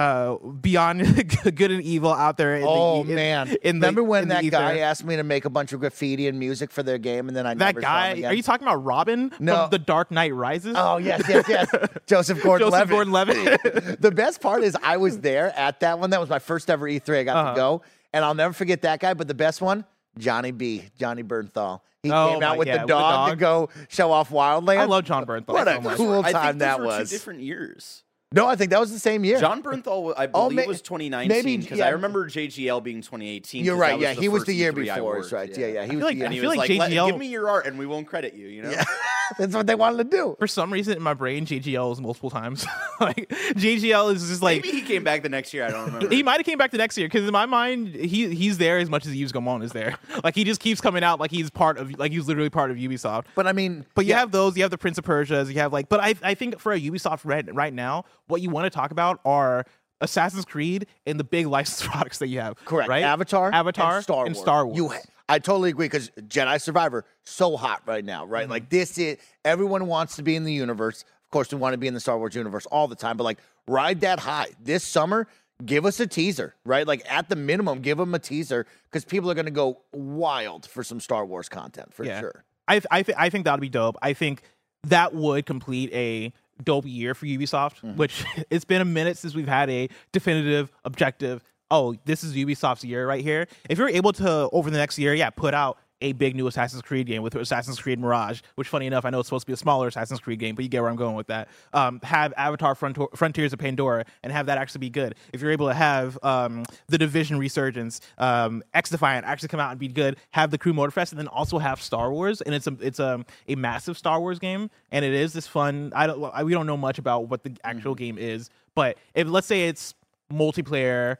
[0.00, 2.56] uh, Beyond Good and Evil out there.
[2.56, 3.48] In oh the, in- man!
[3.62, 4.56] in the- Remember when in that ether.
[4.56, 7.36] guy asked me to make a bunch of graffiti and music for their game, and
[7.36, 8.08] then I that never saw him guy?
[8.18, 8.30] again?
[8.30, 9.54] Are you talking about Robin No.
[9.62, 10.74] from The Dark Knight Rises?
[10.78, 11.70] Oh yes, yes, yes.
[12.06, 12.88] Joseph Gordon-Levitt.
[12.88, 14.00] Joseph Gordon-Levitt.
[14.00, 16.10] the best part is I was there at that one.
[16.10, 17.18] That was my first ever E3.
[17.18, 17.50] I got Uh-huh.
[17.54, 17.82] to go,
[18.12, 19.14] and I'll never forget that guy.
[19.14, 19.84] But the best one,
[20.18, 21.80] Johnny B, Johnny Bernthal.
[22.02, 24.78] He Oh, came out with, yeah, the with the dog, to go show off Wildlands.
[24.78, 25.96] I love Jon Bernthal What a so much.
[25.98, 27.10] cool I time think that were was.
[27.10, 28.04] Two different years.
[28.32, 29.40] No, I think that was the same year.
[29.40, 31.86] Jon Bernthal, I Oh, believe, may- was 2019 maybe, because yeah.
[31.86, 33.64] I remember JGL being 2018.
[33.64, 33.98] You're right.
[33.98, 35.02] Yeah, he was the year before.
[35.02, 35.50] worked, right.
[35.58, 35.82] Yeah, yeah.
[35.82, 37.18] He feel was like- the And I he feel was like like, "Let- JGL "Give
[37.18, 38.70] me your art, and we won't credit you." You know.
[38.70, 38.82] year.
[39.38, 40.36] That's what they wanted to do.
[40.40, 42.66] For some reason in my brain, JGL is multiple times.
[43.00, 45.64] like JGL is just like Maybe he came back the next year.
[45.64, 46.08] I don't remember.
[46.14, 48.78] he might have came back the next year because in my mind he he's there
[48.78, 49.96] as much as Yves Gamon is there.
[50.24, 52.76] Like he just keeps coming out like he's part of like he's literally part of
[52.76, 53.24] Ubisoft.
[53.34, 55.58] But I mean, But you yeah, have those, you have the Prince of Persia's, you
[55.60, 58.64] have like, but I I think for a Ubisoft right right now, what you want
[58.64, 59.64] to talk about are
[60.00, 62.56] Assassin's Creed and the big licensed products that you have.
[62.64, 62.88] correct.
[62.88, 63.02] right?
[63.02, 64.42] Avatar, Avatar, and Star and Wars.
[64.44, 64.76] Star Wars.
[64.76, 64.92] You,
[65.28, 68.42] I totally agree because Jedi Survivor so hot right now, right?
[68.44, 68.50] Mm-hmm.
[68.50, 71.02] Like this is everyone wants to be in the universe.
[71.02, 73.24] Of course, we want to be in the Star Wars universe all the time, but
[73.24, 73.38] like
[73.68, 75.28] ride that high this summer.
[75.64, 76.86] Give us a teaser, right?
[76.86, 80.66] Like at the minimum, give them a teaser because people are going to go wild
[80.66, 82.18] for some Star Wars content for Yeah.
[82.20, 82.44] sure.
[82.66, 83.96] I I, th- I think that'd be dope.
[84.00, 84.40] I think
[84.84, 87.96] that would complete a dope year for Ubisoft, Mm-hmm.
[87.96, 91.42] which it's been a minute since we've had a definitive, objective.
[91.70, 93.46] Oh, this is Ubisoft's year right here.
[93.68, 96.82] If you're able to over the next year, yeah, put out a big new Assassin's
[96.82, 99.52] Creed game with Assassin's Creed Mirage, which funny enough, I know it's supposed to be
[99.52, 101.48] a smaller Assassin's Creed game, but you get where I'm going with that.
[101.72, 105.14] Um, have Avatar Fronto- Frontiers of Pandora and have that actually be good.
[105.32, 109.70] If you're able to have um, the Division Resurgence, um, X Defiant actually come out
[109.70, 112.66] and be good, have the Crew Motorfest, and then also have Star Wars, and it's
[112.66, 115.92] a it's a, a massive Star Wars game, and it is this fun.
[115.94, 119.28] I don't I- we don't know much about what the actual game is, but if
[119.28, 119.94] let's say it's
[120.32, 121.16] multiplayer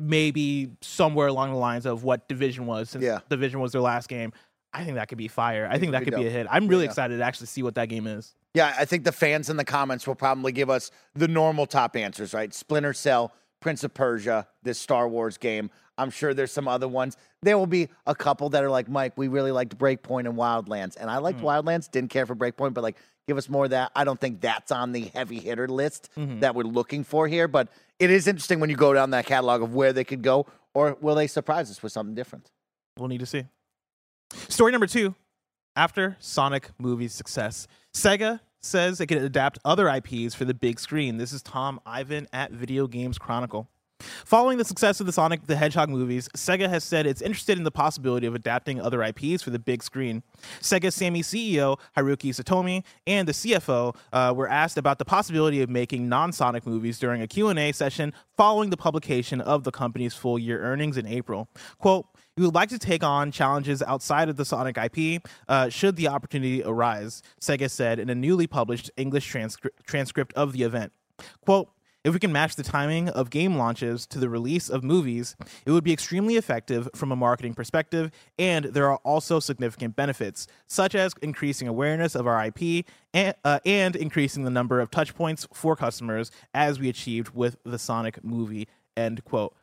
[0.00, 3.20] maybe somewhere along the lines of what Division was, since Yeah.
[3.28, 4.32] Division was their last game.
[4.72, 5.66] I think that could be fire.
[5.70, 6.46] I think that could be a hit.
[6.50, 6.90] I'm really Yeah.
[6.90, 8.34] excited to actually see what that game is.
[8.52, 11.96] Yeah, I think the fans in the comments will probably give us the normal top
[11.96, 12.52] answers, right?
[12.52, 15.70] Splinter Cell, Prince of Persia, this Star Wars game.
[15.98, 17.16] I'm sure there's some other ones.
[17.42, 20.96] There will be a couple that are like, Mike, we really liked Breakpoint and Wildlands.
[20.98, 21.46] And I liked hmm.
[21.46, 23.90] Wildlands, didn't care for Breakpoint, but like, give us more of that.
[23.94, 26.40] I don't think that's on the heavy hitter list mm-hmm.
[26.40, 27.48] that we're looking for here.
[27.48, 30.46] But it is interesting when you go down that catalog of where they could go,
[30.74, 32.50] or will they surprise us with something different?
[32.98, 33.44] We'll need to see.
[34.32, 35.14] Story number two.
[35.74, 41.18] After Sonic movie's success, Sega says it can adapt other IPs for the big screen.
[41.18, 43.68] This is Tom Ivan at Video Games Chronicle.
[44.00, 47.64] Following the success of the Sonic the Hedgehog movies, Sega has said it's interested in
[47.64, 50.22] the possibility of adapting other IPs for the big screen.
[50.60, 55.70] Sega's Sammy CEO Haruki Satomi and the CFO uh, were asked about the possibility of
[55.70, 60.60] making non-Sonic movies during a Q&A session following the publication of the company's full year
[60.60, 61.48] earnings in April.
[61.78, 62.06] Quote,
[62.36, 66.08] we would like to take on challenges outside of the Sonic IP uh, should the
[66.08, 70.92] opportunity arise, Sega said in a newly published English transcri- transcript of the event.
[71.40, 71.70] Quote,
[72.06, 75.34] if we can match the timing of game launches to the release of movies,
[75.66, 80.46] it would be extremely effective from a marketing perspective, and there are also significant benefits,
[80.68, 85.16] such as increasing awareness of our IP and, uh, and increasing the number of touch
[85.16, 88.68] points for customers, as we achieved with the Sonic movie.
[88.96, 89.56] End quote.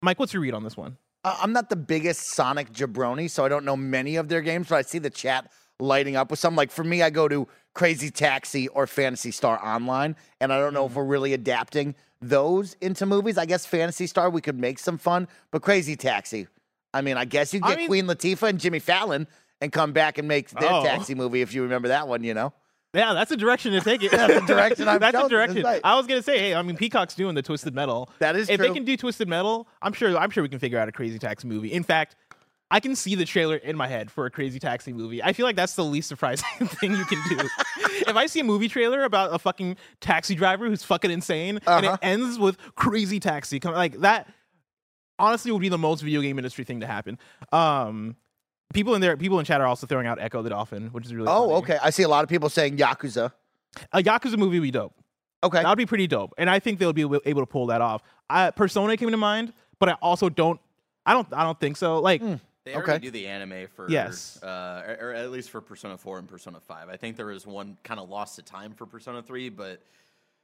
[0.00, 0.96] Mike, what's your read on this one?
[1.24, 4.68] Uh, I'm not the biggest Sonic jabroni, so I don't know many of their games,
[4.68, 6.54] but I see the chat lighting up with some.
[6.54, 10.74] Like for me, I go to Crazy Taxi or Phantasy Star Online, and I don't
[10.74, 10.96] know if mm.
[10.96, 13.38] we're really adapting those into movies.
[13.38, 16.48] I guess Fantasy Star we could make some fun, but Crazy Taxi,
[16.92, 19.28] I mean, I guess you I get mean- Queen Latifah and Jimmy Fallon
[19.60, 20.82] and come back and make their Oh.
[20.82, 22.52] taxi movie if you remember that one, you know.
[22.94, 24.10] Yeah, that's a direction to take it.
[24.12, 25.62] That's the direction I'm That's a telling you, that's direction.
[25.62, 25.80] right.
[25.84, 28.10] I was gonna say, hey, I mean, Peacock's doing the Twisted Metal.
[28.18, 28.66] That is if true.
[28.66, 30.16] they can do Twisted Metal, I'm sure.
[30.16, 31.70] I'm sure we can figure out a Crazy Taxi movie.
[31.72, 32.16] In fact,
[32.70, 35.22] I can see the trailer in my head for a Crazy Taxi movie.
[35.22, 37.48] I feel like that's the least surprising thing you can do.
[38.06, 41.86] if I see a movie trailer about a fucking taxi driver who's fucking insane and
[41.86, 41.96] Uh-huh.
[42.02, 44.28] it ends with Crazy Taxi, come like that.
[45.18, 47.18] Honestly, would be the most video game industry thing to happen.
[47.52, 48.16] Um,
[48.72, 51.14] people in there, people in chat are also throwing out Ecco the Dolphin, which is
[51.14, 51.54] really Oh, funny.
[51.54, 51.78] okay.
[51.82, 53.32] I see a lot of people saying Yakuza.
[53.92, 54.94] A Yakuza movie would be dope.
[55.42, 55.62] Okay.
[55.62, 57.80] That would be pretty dope, and I think they'll be able able to pull that
[57.80, 58.02] off.
[58.28, 60.60] I, Persona came to mind, but I also don't.
[61.06, 61.26] I don't.
[61.32, 62.00] I don't think so.
[62.00, 62.20] Like,
[62.68, 62.90] They Okay.
[62.90, 64.42] already do the anime for Yes.
[64.42, 66.88] uh, or, or at least for Persona 4 and Persona 5.
[66.90, 69.80] I think there was one kind of lost to time for Persona 3, but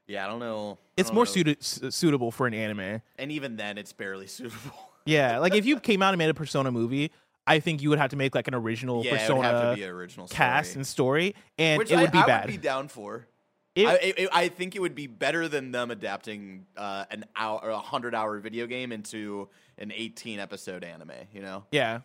[0.06, 0.78] yeah, I don't know.
[0.80, 1.54] I it's don't more know.
[1.90, 3.02] suitable for an anime.
[3.18, 4.74] and even then, it's barely suitable.
[5.04, 7.10] Yeah, like if you came out and made a Persona movie,
[7.46, 9.70] I think you would have to make like an original yeah, it Persona would have
[9.72, 10.36] to be an original story.
[10.36, 12.44] cast and story, and Which it would I, be I bad.
[12.46, 13.26] would be down for.
[13.74, 17.60] It- I, I, I think it would be better than them adapting uh, an hour,
[17.62, 21.10] or a hundred hour video game into an eighteen episode anime.
[21.34, 22.00] You know, yeah,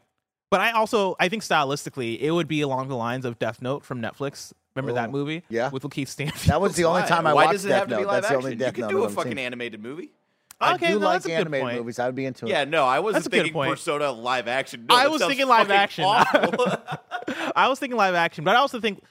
[0.49, 3.83] but I also I think stylistically it would be along the lines of Death Note
[3.85, 4.53] from Netflix.
[4.75, 5.43] Remember that Oh, movie?
[5.49, 5.69] yeah.
[5.71, 6.45] with Lakeith Stanfield.
[6.47, 8.07] that was the only time I Why watched does it Death have to be Note.
[8.07, 8.59] live That's the only action?
[8.59, 9.39] Death you Note could do a I've fucking seen.
[9.39, 10.11] animated movie.
[10.61, 11.77] I Okay, do no, like that's a good animated point.
[11.79, 11.99] movies.
[11.99, 12.49] I would be into it.
[12.49, 13.71] Yeah, no, I wasn't That's a good thinking point.
[13.71, 14.85] Persona live action.
[14.89, 16.03] No, I was thinking live action.
[17.55, 19.01] I was thinking live action, but I also think,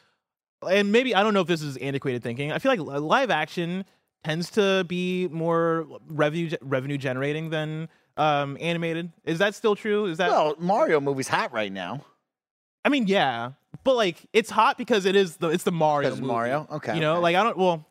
[0.69, 2.53] and maybe I don't know if this is antiquated thinking.
[2.53, 3.85] I feel like live action
[4.25, 9.11] tends to be more revenue revenue generating than um, animated.
[9.25, 10.07] Is that still true?
[10.07, 10.29] Is that?
[10.31, 12.05] Well, Mario movie's hot right now.
[12.85, 13.53] I mean, yeah,
[13.85, 16.09] but like it's hot because it is the it's the Mario.
[16.09, 16.33] Because movie.
[16.33, 16.67] Mario?
[16.73, 17.23] Okay, You know, okay.
[17.23, 17.57] like I don't.
[17.57, 17.85] Well,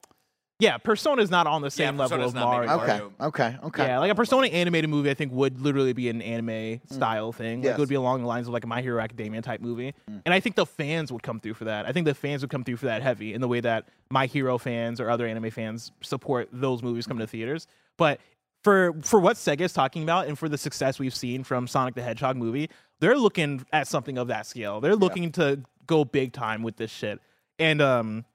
[0.59, 2.71] yeah, Persona's not on the Yeah, same level Persona's of Mario.
[2.79, 3.85] Okay, okay, okay.
[3.85, 7.59] Yeah, like a Persona animated movie, I think would literally be an anime style thing.
[7.59, 7.77] Like Yes.
[7.77, 10.33] it would be along the lines of like a My Hero Academia type movie, and
[10.33, 11.85] I think the fans would come through for that.
[11.85, 14.25] I think the fans would come through for that heavy in the way that My
[14.25, 17.67] Hero fans or other anime fans support those movies coming to theaters.
[17.97, 18.19] But
[18.67, 21.95] for for what Sega is talking about and for the success we've seen from Sonic
[21.95, 24.81] the Hedgehog movie, they're looking at something of that scale.
[24.81, 27.19] They're looking to go big time with this shit,
[27.57, 28.25] and um.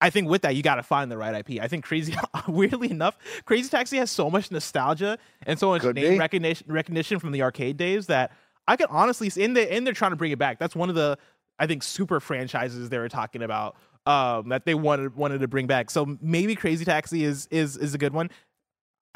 [0.00, 1.60] I think with that you got to find the right IP.
[1.60, 2.14] I think Crazy,
[2.46, 6.18] weirdly enough, Crazy Taxi has so much nostalgia and so much Could name be.
[6.20, 8.30] recognition recognition from the arcade days that
[8.68, 10.60] I could honestly in the and they're trying to bring it back.
[10.60, 11.18] That's one of the
[11.58, 13.74] I think super franchises they were talking about
[14.06, 15.90] um, that they wanted wanted to bring back.
[15.90, 18.30] So maybe Crazy Taxi is is is a good one.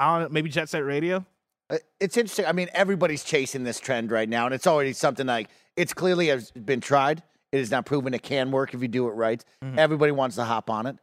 [0.03, 0.33] I don't know.
[0.35, 1.25] Maybe Jet Set Radio.
[1.71, 2.47] Uh, It's interesting.
[2.47, 6.29] I mean, everybody's chasing this trend right now, and it's already something like it's clearly
[6.29, 7.23] has been tried.
[7.53, 9.45] It is now proven it can work if you do it right.
[9.65, 9.79] Mm-hmm.
[9.79, 10.97] Everybody wants to hop on it.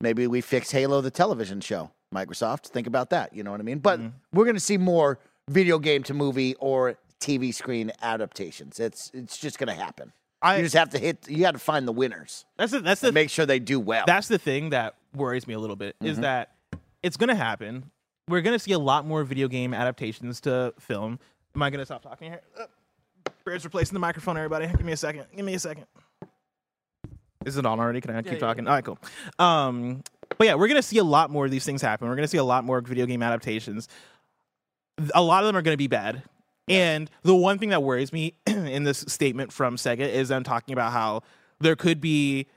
[0.00, 1.90] Maybe we fix Halo, the television show.
[2.14, 3.34] Microsoft, think about that.
[3.34, 3.78] You know what I mean?
[3.80, 4.08] But Mm-hmm.
[4.32, 5.18] we're going to see more
[5.50, 8.78] video game to movie or TV screen adaptations.
[8.80, 10.12] It's it's just going to happen.
[10.42, 11.28] I you just have to hit.
[11.28, 12.44] You got to find the winners.
[12.56, 14.04] that's the, that's the make sure they do well.
[14.06, 16.06] that's the thing that worries me a little bit Mm-hmm.
[16.12, 16.52] is that
[17.02, 17.90] it's going to happen.
[18.28, 21.20] We're going to see a lot more video game adaptations to film.
[21.54, 22.40] Am I going to stop talking here?
[22.58, 22.64] Uh,
[23.44, 24.66] Bear's replacing the microphone, everybody.
[24.66, 25.26] Give me a second.
[25.34, 25.86] Give me a second.
[27.44, 28.00] Is it on already?
[28.00, 28.66] Can I keep talking?
[28.66, 28.98] All right, cool.
[29.38, 30.02] Um,
[30.36, 32.08] but yeah, we're gonna see a lot more of these things happen.
[32.08, 33.86] We're gonna see a lot more video game adaptations.
[35.14, 36.24] A lot of them are gonna be bad.
[36.66, 40.72] And the one thing that worries me in this statement from Sega is them talking
[40.72, 41.22] about how
[41.60, 42.48] there could be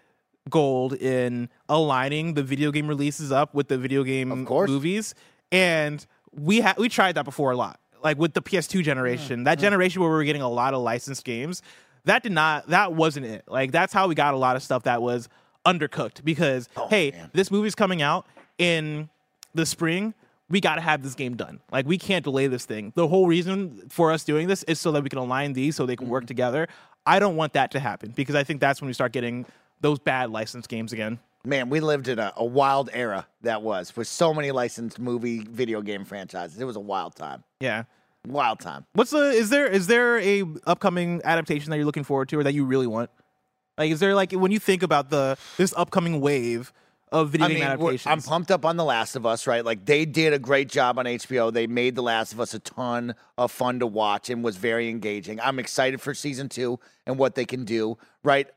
[0.49, 4.71] gold in aligning the video game releases up with the video game Of course.
[4.71, 5.13] movies.
[5.51, 7.79] And we ha- we tried that before a lot.
[8.03, 8.81] Like with the PS2 mm-hmm.
[8.81, 9.63] generation, that mm-hmm.
[9.63, 11.62] generation where we were getting a lot of licensed games,
[12.05, 13.43] that did not that wasn't it.
[13.47, 15.29] Like that's how we got a lot of stuff that was
[15.65, 17.29] undercooked because oh, hey, man.
[17.33, 18.25] this movie's coming out
[18.57, 19.09] in
[19.53, 20.13] the spring.
[20.49, 21.59] We got to have this game done.
[21.71, 22.91] Like we can't delay this thing.
[22.95, 25.85] The whole reason for us doing this is so that we can align these so
[25.85, 26.27] they can work mm-hmm.
[26.27, 26.67] together.
[27.05, 29.45] I don't want that to happen because I think that's when we start getting
[29.81, 31.19] those bad licensed games again.
[31.45, 35.39] Man, we lived in a, a wild era that was with so many licensed movie
[35.39, 36.60] video game franchises.
[36.60, 37.43] It was a wild time.
[37.62, 37.84] Yeah.
[38.28, 38.86] Wild time.
[38.93, 42.43] What's the is there is there a upcoming adaptation that you're looking forward to or
[42.43, 43.10] that you really want?
[43.78, 46.73] Like is there like when you think about the this upcoming wave
[47.13, 48.06] of video I game mean, adaptations?
[48.06, 49.63] I'm pumped up on The Last of Us, right?
[49.63, 51.54] Like they did a great job on HBO.
[51.54, 54.89] They made The Last of Us a ton of fun to watch and was very
[54.89, 55.39] engaging.
[55.39, 58.49] I'm excited for season two and what they can do, right?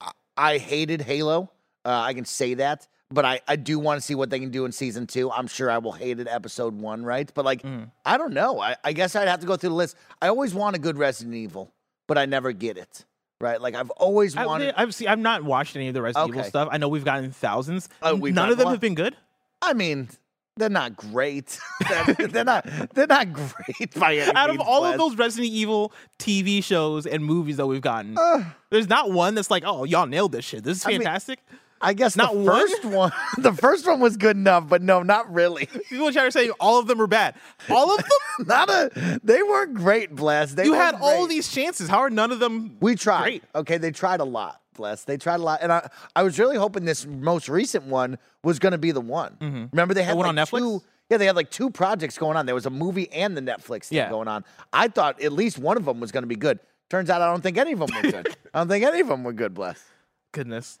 [0.00, 1.50] I, I hated Halo.
[1.84, 4.50] Uh, I can say that, but I, I do want to see what they can
[4.50, 5.30] do in season two.
[5.30, 7.30] I'm sure I will hate it episode one, right?
[7.34, 7.90] But like, Mm.
[8.04, 8.60] I don't know.
[8.60, 9.96] I, I guess I'd have to go through the list.
[10.20, 11.72] I always want a good Resident Evil,
[12.06, 13.04] but I never get it,
[13.40, 13.60] right?
[13.60, 14.74] Like I've always wanted.
[14.76, 16.68] I've seen, I've not watched any of the Resident Evil stuff.
[16.70, 17.88] I know we've gotten thousands.
[18.02, 18.72] Oh, we've None of them what?
[18.72, 19.16] have been good.
[19.62, 20.08] I mean,
[20.56, 21.58] they're not great.
[21.88, 22.66] they're, they're not.
[22.94, 24.94] They're not great by any Out of all Bless.
[24.94, 28.18] of those Resident Evil TV shows and movies that we've gotten,
[28.68, 30.62] there's not one that's like, oh, y'all nailed this shit.
[30.62, 31.40] This is I mean- fantastic.
[31.80, 33.12] I guess not the first one.
[33.38, 35.66] The first one was good enough, but no, not really.
[35.88, 37.34] People try to say all of them were bad.
[37.70, 38.46] All of them?
[38.46, 39.20] Not a.
[39.24, 40.52] They weren't great, Bless.
[40.52, 41.88] They you had all these chances.
[41.88, 42.76] How are none of them?
[42.80, 43.22] We tried.
[43.22, 43.44] Great.
[43.54, 45.04] Okay, they tried a lot, Bless.
[45.04, 48.58] They tried a lot, and I, I was really hoping this most recent one was
[48.58, 49.36] going to be the one.
[49.40, 49.64] Mm-hmm.
[49.72, 50.58] Remember they had one like on Netflix?
[50.58, 50.82] two.
[51.08, 52.46] Yeah, they had like two projects going on.
[52.46, 54.10] There was a movie and the Netflix thing Yeah.
[54.10, 54.44] going on.
[54.72, 56.60] I thought at least one of them was going to be good.
[56.88, 58.36] Turns out I don't think any of them were good.
[58.54, 59.82] I don't think any of them were good, Bless.
[60.32, 60.78] Goodness.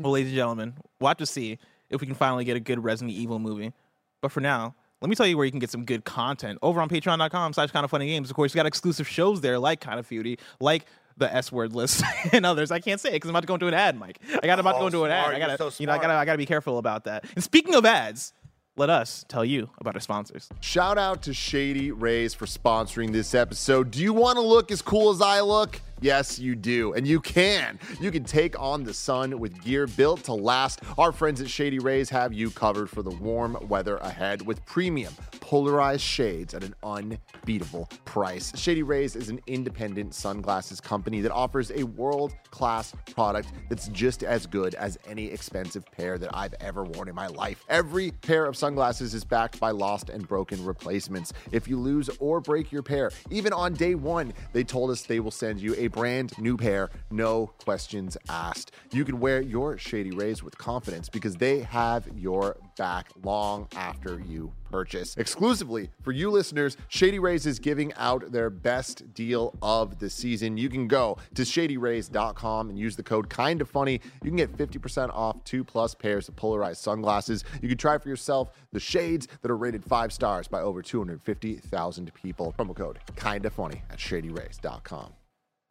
[0.00, 2.82] Well, ladies and gentlemen, we'll have to see if we can finally get a good
[2.82, 3.72] Resident Evil movie.
[4.20, 6.80] But for now, let me tell you where you can get some good content over
[6.80, 8.30] on patreon.com slash kind of funny games.
[8.30, 11.74] Of course, you got exclusive shows there like Kind of Feudy, like the S word
[11.74, 12.02] list
[12.32, 12.72] and others.
[12.72, 14.18] I can't say it because I'm about to go into an ad, Mike.
[14.42, 15.32] I got about to Oh, go into an ad.
[15.34, 17.24] I gotta, so you know, I gotta, I gotta be careful about that.
[17.36, 18.32] And speaking of ads,
[18.76, 20.48] let us tell you about our sponsors.
[20.60, 23.92] Shout out to Shady Rays for sponsoring this episode.
[23.92, 25.80] Do you want to look as cool as I look?
[26.00, 26.92] Yes, you do.
[26.94, 27.78] And you can.
[28.00, 30.80] You can take on the sun with gear built to last.
[30.98, 35.14] Our friends at Shady Rays have you covered for the warm weather ahead with premium
[35.40, 38.56] polarized shades at an unbeatable price.
[38.58, 44.22] Shady Rays is an independent sunglasses company that offers a world class product that's just
[44.22, 47.62] as good as any expensive pair that I've ever worn in my life.
[47.68, 51.32] Every pair of sunglasses is backed by lost and broken replacements.
[51.52, 55.20] If you lose or break your pair, even on day one, they told us they
[55.20, 58.72] will send you a brand new pair, no questions asked.
[58.92, 64.20] You can wear your Shady Rays with confidence because they have your back long after
[64.20, 65.16] you purchase.
[65.16, 70.56] Exclusively for you listeners, Shady Rays is giving out their best deal of the season.
[70.56, 74.00] You can go to shadyrays.com and use the code kind of funny.
[74.22, 77.44] You can get 50% off two plus pairs of polarized sunglasses.
[77.62, 82.14] You can try for yourself the shades that are rated five stars by over 250,000
[82.14, 82.54] people.
[82.58, 85.12] Promo code kind of funny at shadyrays.com.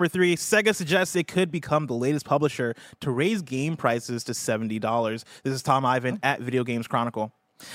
[0.04, 4.34] Number three, Sega suggests it could become the latest publisher to raise game prices to
[4.34, 5.24] $70.
[5.44, 7.32] This is Tom Ivan at Video Games Chronicle.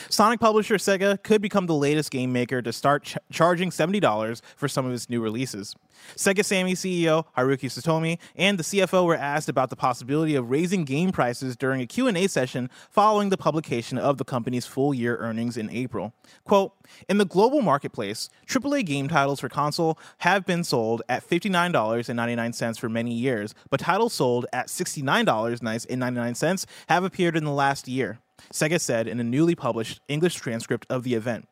[0.09, 4.69] Sonic publisher Sega could become the latest game maker to start ch- charging $70 for
[4.69, 5.75] some of its new releases.
[6.17, 10.85] Sega Sammy CEO Haruki Satomi and the CFO were asked about the possibility of raising
[10.85, 15.71] game prices during a Q&A session following the publication of the company's full-year earnings in
[15.71, 16.15] April.
[16.45, 16.73] Quote,
[17.09, 22.89] "In the global marketplace, AAA game titles for console have been sold at $59.99 for
[22.89, 28.21] many years, but titles sold at $69.99 have appeared in the last year."
[28.53, 31.49] Sega said in a newly published English transcript of the event.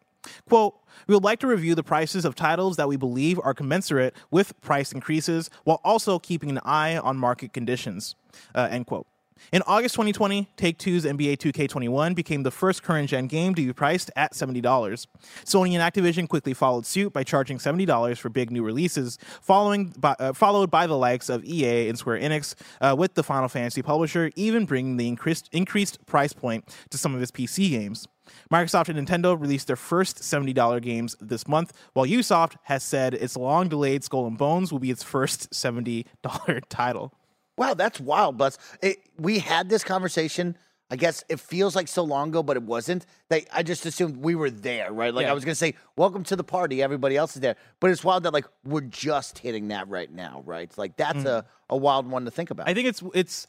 [0.49, 0.75] Quote,
[1.07, 4.61] we would like to review the prices of titles that we believe are commensurate with
[4.61, 8.17] price increases while also keeping an eye on market conditions.
[8.55, 9.07] Uh, end quote.
[9.53, 13.73] In August 2020, Take Two's NBA 2K21 became the first current gen game to be
[13.73, 14.61] priced at $70.
[14.63, 20.17] Sony and Activision quickly followed suit by charging $70 for big new releases, following by,
[20.19, 23.83] uh, followed by the likes of EA and Square Enix, uh, with the Final Fantasy
[23.83, 28.09] publisher even bringing the increased, increased price point to some of its PC games.
[28.53, 33.37] Microsoft and Nintendo released their first $70 games this month, while Ubisoft has said its
[33.37, 36.05] long delayed Skull and Bones will be its first $70
[36.69, 37.13] title.
[37.57, 38.59] Wow, that's wild, Buzz.
[38.83, 40.57] It, we had this conversation.
[40.89, 43.07] I guess it feels like so long ago, but it wasn't.
[43.29, 45.13] They, I just assumed we were there, right?
[45.13, 45.33] Like Yeah.
[45.33, 48.23] I was gonna say, "Welcome to the party." Everybody else is there, but it's wild
[48.23, 50.71] that like we're just hitting that right now, right?
[50.79, 52.67] Like that's a, a wild one to think about.
[52.67, 52.71] Mm.
[52.71, 53.47] I think it's it's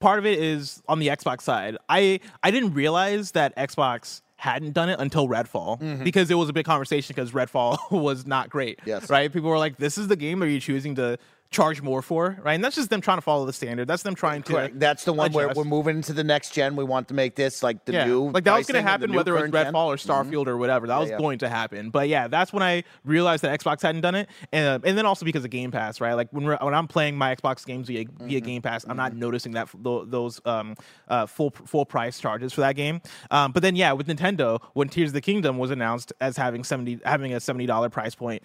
[0.00, 1.76] part of it is on the Xbox side.
[1.88, 6.52] I I didn't realize that Xbox hadn't done it until Redfall because it was a
[6.52, 8.78] big conversation because Redfall was not great.
[8.84, 9.10] Yes.
[9.10, 9.32] Right?
[9.32, 11.18] People were like, "This is the game Are you're choosing to
[11.54, 12.54] charge more for," right?
[12.54, 13.88] And that's just them trying to follow the standard.
[13.88, 14.52] That's them trying to.
[14.52, 14.78] Correct.
[14.78, 16.76] That's the one where we're moving into the next gen.
[16.76, 18.04] We want to make this like the yeah.
[18.04, 18.30] new.
[18.30, 19.72] like that was going to happen whether it was current gen.
[19.72, 20.86] Redfall or Starfield or whatever.
[20.86, 21.18] That was yeah.
[21.18, 21.90] going to happen.
[21.90, 25.24] But yeah, that's when I realized that Xbox hadn't done it, and and then also
[25.24, 26.14] because of Game Pass, right?
[26.14, 28.46] Like when when I'm playing my Xbox games via via Mm-hmm.
[28.46, 30.74] Game Pass, I'm not noticing that those um
[31.08, 33.00] uh full full price charges for that game.
[33.30, 36.64] Um, but then yeah, with Nintendo, when Tears of the Kingdom was announced as having
[36.64, 38.42] seventy having a seventy dollar price point,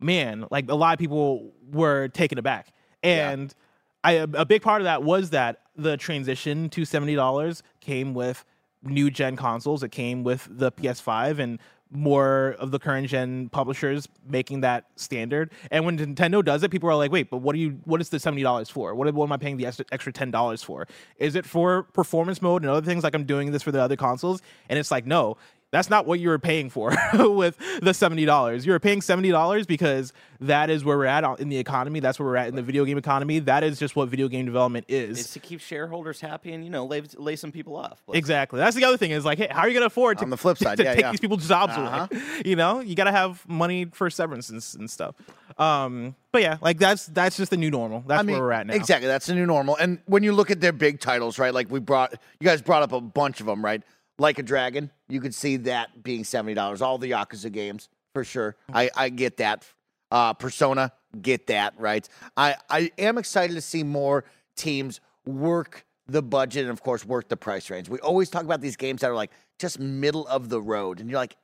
[0.00, 2.72] man, like a lot of people were taken aback,
[3.02, 3.54] and
[4.02, 8.44] I a big part of that was that the transition to seventy dollars came with
[8.82, 9.82] new gen consoles.
[9.82, 11.58] It came with the PS5 and
[11.92, 15.50] more of the current gen publishers making that standard.
[15.70, 17.80] And when Nintendo does it, people are like, "Wait, but what do you?
[17.84, 18.94] What is the seventy dollars for?
[18.94, 20.86] What, what am I paying the extra, extra ten dollars for?
[21.18, 23.96] Is it for performance mode and other things like I'm doing this for the other
[23.96, 25.36] consoles?" And it's like, no.
[25.72, 28.66] That's not what you were paying for with the seventy dollars.
[28.66, 32.00] You were paying seventy dollars because that is where we're at in the economy.
[32.00, 33.38] That's where we're at in the video game economy.
[33.38, 35.20] That is just what video game development is.
[35.20, 38.02] It's to keep shareholders happy and you know lay, lay some people off.
[38.06, 38.58] But Exactly.
[38.58, 40.30] That's the other thing is like, hey, how are you going to afford to, On
[40.30, 41.10] the flip side, to yeah, take yeah.
[41.12, 42.08] these people's jobs Uh-huh.
[42.10, 42.22] away?
[42.44, 45.14] You know, you got to have money for severance and, and stuff.
[45.58, 48.02] Um, but yeah, like that's that's just the new normal.
[48.06, 48.74] That's I mean, where we're at now.
[48.74, 49.06] Exactly.
[49.08, 49.76] That's the new normal.
[49.76, 51.52] And when you look at their big titles, right?
[51.54, 53.82] Like we brought, you guys brought up a bunch of them, right?
[54.20, 56.82] Like a Dragon, you could see that being seventy dollars.
[56.82, 58.54] All the Yakuza games, for sure.
[58.70, 59.64] I I get that.
[60.10, 60.92] Uh, Persona,
[61.22, 62.06] get that right.
[62.36, 64.24] I I am excited to see more
[64.56, 67.88] teams work the budget and of course work the price range.
[67.88, 71.08] We always talk about these games that are like just middle of the road, and
[71.08, 71.36] you're like,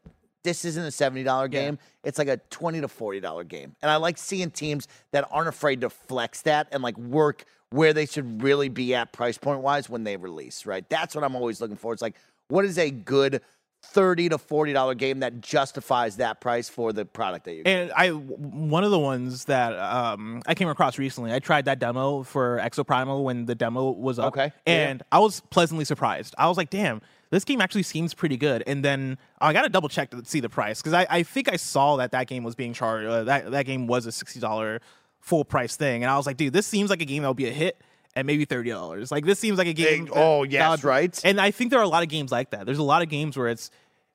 [0.44, 1.78] this isn't a seventy dollar game.
[2.04, 5.48] It's like a twenty to forty dollar game, and I like seeing teams that aren't
[5.48, 9.60] afraid to flex that and like work where they should really be at price point
[9.60, 10.66] wise when they release.
[10.66, 11.94] Right, that's what I'm always looking for.
[11.94, 12.16] It's like,
[12.49, 13.42] what is a good
[13.82, 17.62] thirty to forty dollar game that justifies that price for the product that you?
[17.64, 21.78] And I, one of the ones that um, I came across recently, I tried that
[21.78, 24.28] demo for Exoprimal when the demo was up.
[24.28, 24.53] Okay.
[24.66, 24.88] Yeah.
[24.88, 26.34] And I was pleasantly surprised.
[26.36, 28.62] I was like, damn, this game actually seems pretty good.
[28.66, 31.51] And then I got to double check to see the price because I, I think
[31.53, 33.07] I saw that that game was being charged.
[33.07, 34.80] Uh, that that game was a sixty dollar
[35.20, 37.34] full price thing, and I was like, dude, this seems like a game that will
[37.34, 37.80] be a hit.
[38.16, 39.12] At maybe thirty dollars.
[39.12, 40.06] Like this seems like a game.
[40.06, 41.18] Hey, oh, yes, right?
[41.24, 42.64] And I think there are a lot of games like that.
[42.66, 43.70] There's a lot of games where it's,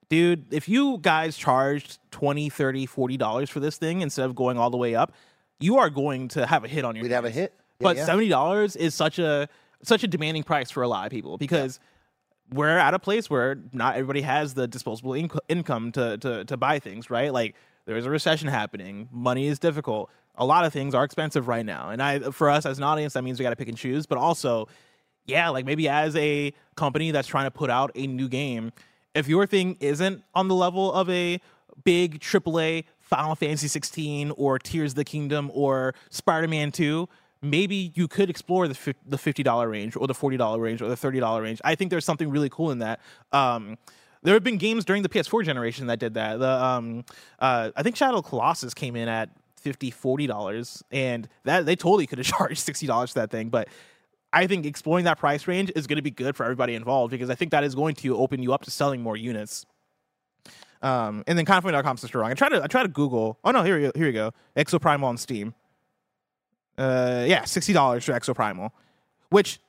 [0.09, 4.57] dude, if you guys charged 20 30 40 dollars for this thing instead of going
[4.57, 5.13] all the way up,
[5.59, 7.03] you are going to have a hit on your.
[7.03, 7.53] We'd have a hit.
[7.79, 8.05] Yeah, but yeah.
[8.05, 9.47] seventy dollars is such a
[9.83, 11.79] such a demanding price for a lot of people because.
[12.53, 16.57] We're at a place where not everybody has the disposable inc- income to, to to
[16.57, 17.31] buy things, right?
[17.31, 20.09] Like there's a recession happening, money is difficult.
[20.35, 23.13] A lot of things are expensive right now, and I for us as an audience,
[23.13, 24.05] that means we got to pick and choose.
[24.05, 24.67] But also,
[25.25, 28.71] yeah, like maybe as a company that's trying to put out a new game,
[29.13, 31.39] if your thing isn't on the level of a
[31.83, 37.09] big AAA Final Fantasy 16 or Tears of the Kingdom or Spider-Man 2,
[37.41, 41.41] maybe you could explore the the $50 range or the $40 range or the $30
[41.41, 41.61] range.
[41.63, 42.99] I think there's something really cool in that.
[43.31, 43.77] Um,
[44.23, 46.39] there have been games during the PS4 generation that did that.
[46.39, 47.03] The um,
[47.39, 49.29] uh, I think Shadow Colossus came in at
[49.61, 53.49] 50 40 dollars and that they totally could have charged 60 dollars for that thing
[53.49, 53.67] but
[54.33, 57.29] I think exploring that price range is going to be good for everybody involved because
[57.29, 59.65] I think that is going to open you up to selling more units.
[60.81, 62.31] Um, and then confident.com sister wrong.
[62.31, 63.37] I try to I try to Google.
[63.43, 63.91] Oh no, here we go.
[63.93, 64.31] Here we go.
[64.55, 65.53] Exoprimal on Steam.
[66.77, 68.71] Uh, yeah, sixty dollars for Exoprimal,
[69.29, 69.59] which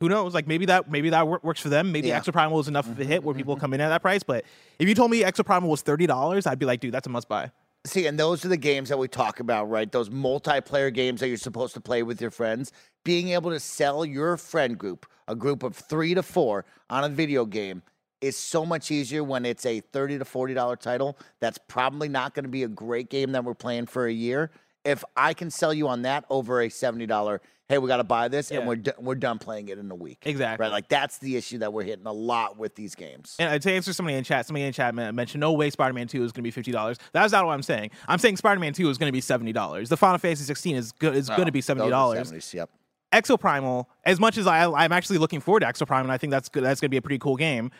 [0.00, 0.32] who knows?
[0.34, 1.92] Like maybe that maybe that works for them.
[1.92, 2.20] Maybe Yeah.
[2.20, 4.22] Exoprimal is enough of a hit where people come in at that price.
[4.22, 4.44] But
[4.78, 7.28] if you told me Exoprimal was thirty dollars, I'd be like, dude, that's a must
[7.28, 7.50] buy.
[7.86, 9.92] See, and those are the games that we talk about, right?
[9.92, 12.72] Those multiplayer games that you're supposed to play with your friends.
[13.04, 17.10] Being able to sell your friend group, a group of three to four, on a
[17.10, 17.82] video game
[18.22, 21.18] is so much easier when it's a thirty to forty dollar title.
[21.40, 24.50] That's probably not going to be a great game that we're playing for a year.
[24.86, 28.04] If I can sell you on that over a seventy dollar, hey, we got to
[28.04, 28.58] buy this, Yeah.
[28.58, 30.18] and we're do- we're done playing it in a week.
[30.24, 30.64] Exactly.
[30.64, 30.72] right?
[30.72, 33.36] Like that's the issue that we're hitting a lot with these games.
[33.38, 36.06] And uh, to answer somebody in chat, somebody in chat men- mentioned no way Spider-Man
[36.08, 36.98] 2 is going to be fifty dollars.
[37.12, 37.90] That's not what I'm saying.
[38.08, 39.88] I'm saying Spider-Man 2 is going to be seventy dollars.
[39.88, 42.30] The Final Fantasy 16 is good is going to be seventy dollars.
[42.30, 42.70] 70s, Yep.
[43.12, 46.48] Exoprimal, as much as I, I'm actually looking forward to Exoprimal, and I think that's
[46.48, 46.64] good.
[46.64, 47.70] That's going to be a pretty cool game.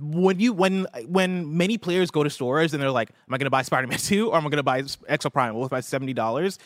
[0.00, 3.44] When you when when many players go to stores and they're like, "Am I going
[3.46, 6.58] to buy Spider-Man 2 or am I going to buy Exoprimal with my seventy dollars?"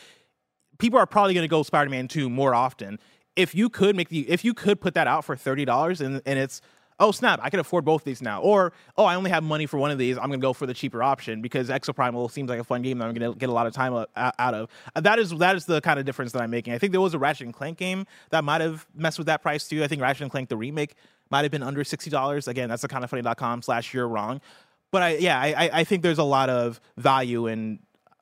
[0.80, 2.98] People are probably going to go Spider-Man 2 more often.
[3.36, 6.38] If you could make the if you could put that out for $30 and and
[6.38, 6.60] it's
[6.98, 8.42] oh snap, I can afford both these now.
[8.42, 10.18] Or oh, I only have money for one of these.
[10.18, 12.98] I'm going to go for the cheaper option because Exoprimal seems like a fun game
[12.98, 14.68] that I'm going to get a lot of time out of.
[14.94, 16.74] Uh, That is that is the kind of difference that I'm making.
[16.74, 19.40] I think there was a Ratchet and Clank game that might have messed with that
[19.42, 19.82] price too.
[19.84, 20.94] I think Ratchet and Clank the remake
[21.30, 22.48] might have been under sixty dollars.
[22.48, 24.40] Again, that's the kind of funny.com slash you're wrong.
[24.90, 27.78] But I yeah, I- I think there's a lot of value in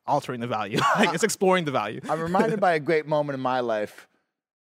[0.09, 0.79] altering the value.
[0.97, 2.01] like it's exploring the value.
[2.09, 4.07] I'm reminded by a great moment in my life.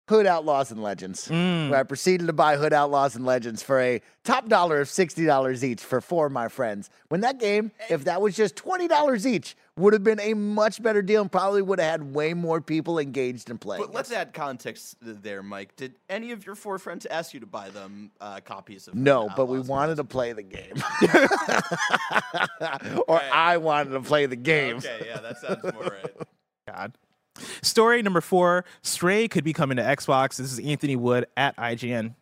[0.08, 1.68] Hood Outlaws and Legends, Mm.
[1.68, 5.62] where I proceeded to buy Hood Outlaws and Legends for a top dollar of $60
[5.62, 6.88] each for four of my friends.
[7.10, 11.02] When that game, if that was just $20 each, would have been a much better
[11.02, 13.82] deal and probably would have had way more people engaged in playing.
[13.82, 15.76] But let's add context there, Mike.
[15.76, 18.94] Did any of your four friends ask you to buy them uh, copies of?
[18.94, 19.68] No, but we Outlaws?
[19.68, 20.74] wanted to play the game.
[23.08, 24.78] or I wanted to play the game.
[24.78, 26.16] Okay, yeah, that sounds more right.
[26.66, 26.92] God.
[27.62, 30.36] Story number four Stray could be coming to Xbox.
[30.36, 32.14] This is Anthony Wood at IGN.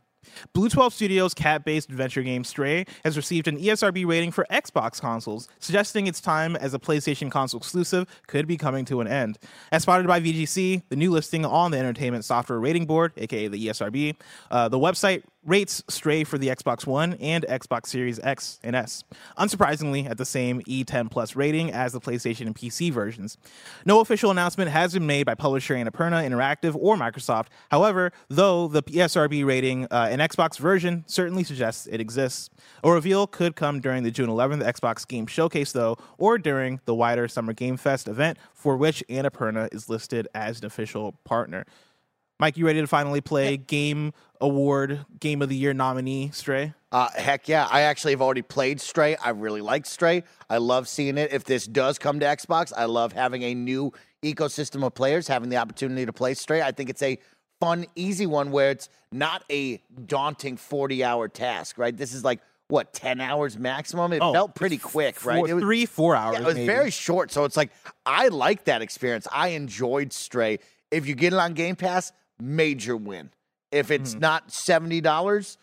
[0.53, 5.01] Blue 12 Studios' cat based adventure game Stray has received an ESRB rating for Xbox
[5.01, 9.39] consoles, suggesting its time as a PlayStation console exclusive could be coming to an end.
[9.73, 13.67] As spotted by VGC, the new listing on the Entertainment Software Rating Board, aka the
[13.67, 14.17] ESRB,
[14.51, 19.05] uh, the website rates Stray for the Xbox One and Xbox Series X and S.
[19.39, 23.39] Unsurprisingly, at the same E10 Plus rating as the PlayStation and PC versions.
[23.85, 27.47] No official announcement has been made by publisher Annapurna Interactive or Microsoft.
[27.71, 32.51] However, though the ESRB rating uh, an Xbox version certainly suggests it exists.
[32.83, 36.95] A reveal could come during the June 11th Xbox Game Showcase, though, or during the
[36.95, 41.65] wider Summer Game Fest event, for which Annapurna is listed as an official partner.
[42.39, 44.13] Mike, you ready to finally play Game
[44.43, 46.75] Award Game of the Year nominee Stray?
[46.93, 47.67] Uh, heck yeah.
[47.71, 49.17] I actually have already played Stray.
[49.17, 50.23] I really like Stray.
[50.51, 51.33] I love seeing it.
[51.33, 53.91] If this does come to Xbox, I love having a new
[54.23, 56.61] ecosystem of players, having the opportunity to play Stray.
[56.61, 57.19] I think it's a
[57.59, 61.97] fun, easy one where it's not a daunting 40 hour task, right?
[61.97, 64.13] This is like, what, 10 hours maximum?
[64.13, 65.39] It Oh, felt pretty quick, right?
[65.49, 66.35] It was- three, four hours.
[66.35, 66.67] Yeah, it was maybe.
[66.67, 67.31] very short.
[67.33, 67.71] So it's like,
[68.05, 69.27] I like that experience.
[69.33, 70.59] I enjoyed Stray.
[70.91, 73.31] If you get it on Game Pass, major win.
[73.73, 74.21] If it's Mm-hmm.
[74.21, 75.57] not $70,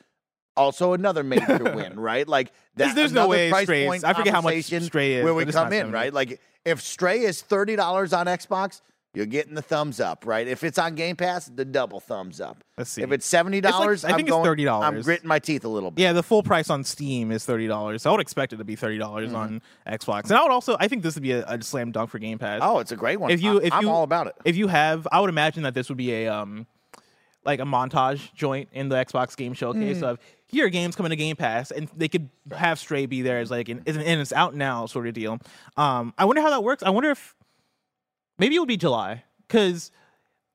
[0.55, 2.27] also another major win, right?
[2.27, 2.95] Like that.
[2.95, 5.45] there's no way price Stray is- point I forget how much Stray is, Where we
[5.45, 5.91] come in, 70.
[5.93, 6.13] right?
[6.13, 8.81] Like if Stray is thirty dollars on Xbox,
[9.15, 10.47] you're getting the thumbs up, right?
[10.47, 12.63] If it's on Game Pass, the double thumbs up.
[12.77, 13.03] Let's see.
[13.03, 14.83] If it's seventy dollars, I think it's I'm going, $30.
[14.83, 16.01] I'm gritting my teeth a little bit.
[16.01, 18.05] Yeah, the full price on Steam is thirty dollars.
[18.05, 19.35] I would expect it to be thirty dollars Mm-hmm.
[19.35, 20.75] on Xbox, and I would also.
[20.79, 22.61] I think this would be a, a slam dunk for Game Pass.
[22.63, 23.29] Oh, it's a great one.
[23.31, 24.33] if you, if I'm you, all about it.
[24.45, 26.65] If you have, I would imagine that this would be a um,
[27.45, 30.03] like a montage joint in the Xbox Game Showcase Mm.
[30.03, 33.51] of here games coming to Game Pass, and they could have Stray be there as
[33.51, 35.39] like an, as an and it's out now sort of deal.
[35.77, 36.81] Um, I wonder how that works.
[36.83, 37.35] I wonder if
[38.43, 39.91] maybe it would be July because.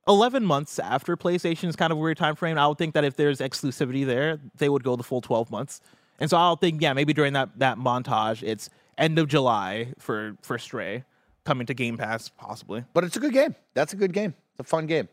[0.06, 2.56] 11 months after PlayStation is kind of a weird time frame.
[2.56, 5.82] I would think that if there's exclusivity there, they would go the full 12 months.
[6.18, 10.36] And so I'll think, yeah, maybe during that that montage, it's end of July for
[10.42, 11.04] for Stray
[11.44, 12.84] coming to Game Pass, possibly.
[12.92, 13.54] But it's a good game.
[13.74, 14.34] That's a good game.
[14.52, 15.08] It's a fun game.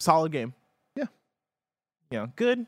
[0.00, 0.54] Solid game.
[0.96, 1.06] Yeah.
[2.10, 2.66] You know, good.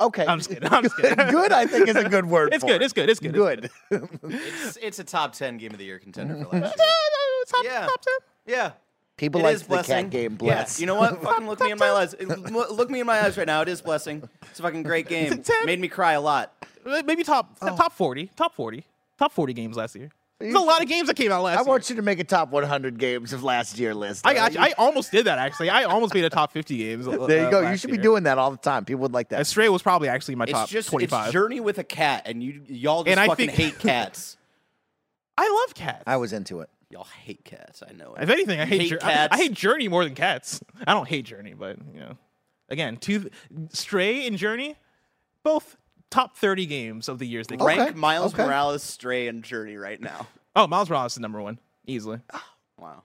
[0.00, 0.26] Okay.
[0.26, 0.68] I'm just kidding.
[0.72, 1.16] I'm just kidding.
[1.30, 2.52] good, I think, is a good word.
[2.52, 2.82] It's for good.
[2.82, 2.84] it.
[2.84, 3.08] It's good.
[3.08, 3.32] It's good.
[3.32, 3.70] Good.
[3.90, 6.86] It's it's a top ten game of the year contender for last year.
[7.48, 7.80] Top, Yeah.
[7.86, 8.14] top 10.
[8.46, 8.70] Yeah.
[9.16, 9.94] People It like the blessing.
[10.04, 10.34] cat game.
[10.34, 10.78] Bless.
[10.78, 11.22] Yeah, you know what?
[11.22, 12.14] Fucking look me in my eyes.
[12.20, 13.62] Look me in my eyes right now.
[13.62, 14.28] It is blessing.
[14.50, 15.32] It's a fucking great game.
[15.32, 15.64] It's a 10.
[15.66, 16.52] Made me cry a lot.
[16.84, 17.74] Maybe top Oh.
[17.76, 18.30] top 40.
[18.36, 18.84] Top 40.
[19.18, 20.10] Top 40 games last year.
[20.38, 21.68] There's a lot of games that came out last I year.
[21.68, 24.26] want you to make a top 100 games of last year list.
[24.26, 24.60] I got you.
[24.60, 25.70] I almost did that actually.
[25.70, 27.08] I almost made a top 50 games.
[27.08, 27.70] uh, there you uh, go.
[27.70, 27.96] You should year.
[27.98, 28.84] be doing that all the time.
[28.84, 29.46] People would like that.
[29.46, 31.24] Stray was probably actually my It's top just 25.
[31.26, 34.36] it's Journey with a cat, and you y'all just And I fucking think- hate cats.
[35.38, 36.02] I love cats.
[36.06, 36.68] I was into it.
[36.90, 37.82] y'all hate cats.
[37.88, 38.22] I know it.
[38.22, 39.34] If anything, I You hate, hate Jour- I, cats.
[39.34, 40.60] I hate Journey more than cats.
[40.86, 42.18] I don't hate Journey, but you know,
[42.68, 43.30] again, two
[43.70, 44.76] Stray and Journey,
[45.42, 45.76] both
[46.10, 47.66] top 30 games of the years they came.
[47.66, 48.44] Rank Okay, Miles okay.
[48.46, 50.26] Morales, Stray, and Journey right now.
[50.54, 52.20] Oh, Miles Morales is number one easily.
[52.32, 52.42] Oh,
[52.78, 53.02] wow.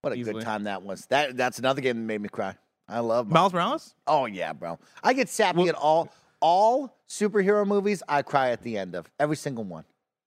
[0.00, 0.34] What a Easily.
[0.40, 1.06] good time that was.
[1.06, 2.54] That That's another game that made me cry.
[2.88, 3.94] I love Miles Morales.
[4.06, 4.78] Oh, yeah, bro.
[5.02, 6.10] I get sappy Well- at all.
[6.40, 9.10] All superhero movies, I cry at the end of.
[9.18, 9.84] Every single one.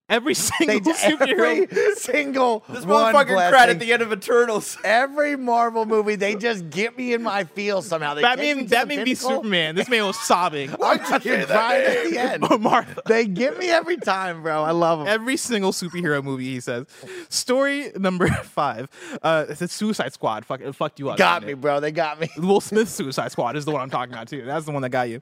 [0.09, 1.63] Every single They superhero.
[1.69, 4.77] Every single This one motherfucker cried at the end of Eternals.
[4.85, 8.13] Every Marvel movie, they just get me in my feel somehow.
[8.13, 9.15] They take me Batman, to Batman the.
[9.15, 9.75] Superman.
[9.75, 10.73] This man was sobbing.
[10.81, 12.61] I'm fucking crying at the end.
[12.61, 13.01] Martha.
[13.05, 14.63] They get me every time, bro.
[14.63, 15.07] I love them.
[15.09, 16.85] Every single superhero movie, he says.
[17.27, 18.87] Story number five.
[19.21, 20.45] Uh, it's a Suicide Squad.
[20.45, 21.17] Fuck, it fucked you up.
[21.17, 21.59] got me, it?
[21.59, 21.81] bro.
[21.81, 22.29] They got me.
[22.37, 24.45] Will Smith's Suicide Squad is the one I'm talking about too.
[24.45, 25.19] That's the one that got you.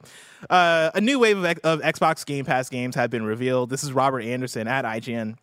[0.47, 3.71] Uh, a new wave of, of Xbox Game Pass games have been revealed.
[3.71, 5.38] This is Robert Anderson at IGN.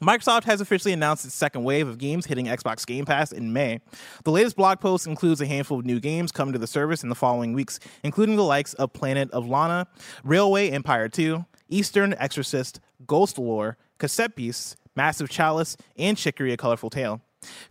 [0.00, 3.80] Microsoft has officially announced its second wave of games hitting Xbox Game Pass in May.
[4.24, 7.10] The latest blog post includes a handful of new games coming to the service in
[7.10, 9.86] the following weeks, including the likes of Planet of Lana,
[10.24, 17.20] Railway Empire 2, Eastern Exorcist, Ghostlore, Cassette Beasts, Massive Chalice, and Chicory A Colorful Tale.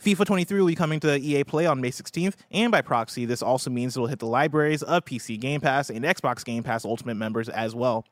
[0.03, 3.41] FIFA 23 will be coming to EA Play on May 16th, and by proxy, this
[3.41, 6.85] also means it will hit the libraries of PC Game Pass and Xbox Game Pass
[6.85, 8.05] Ultimate members as well.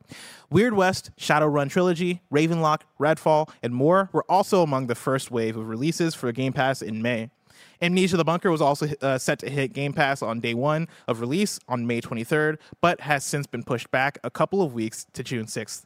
[0.51, 5.67] Weird West, Shadowrun Trilogy, Ravenlock, Redfall, and more were also among the first wave of
[5.67, 7.29] releases for Game Pass in May.
[7.81, 11.21] Amnesia the Bunker was also uh, set to hit Game Pass on day one of
[11.21, 15.23] release on May 23rd, but has since been pushed back a couple of weeks to
[15.23, 15.85] June 6th.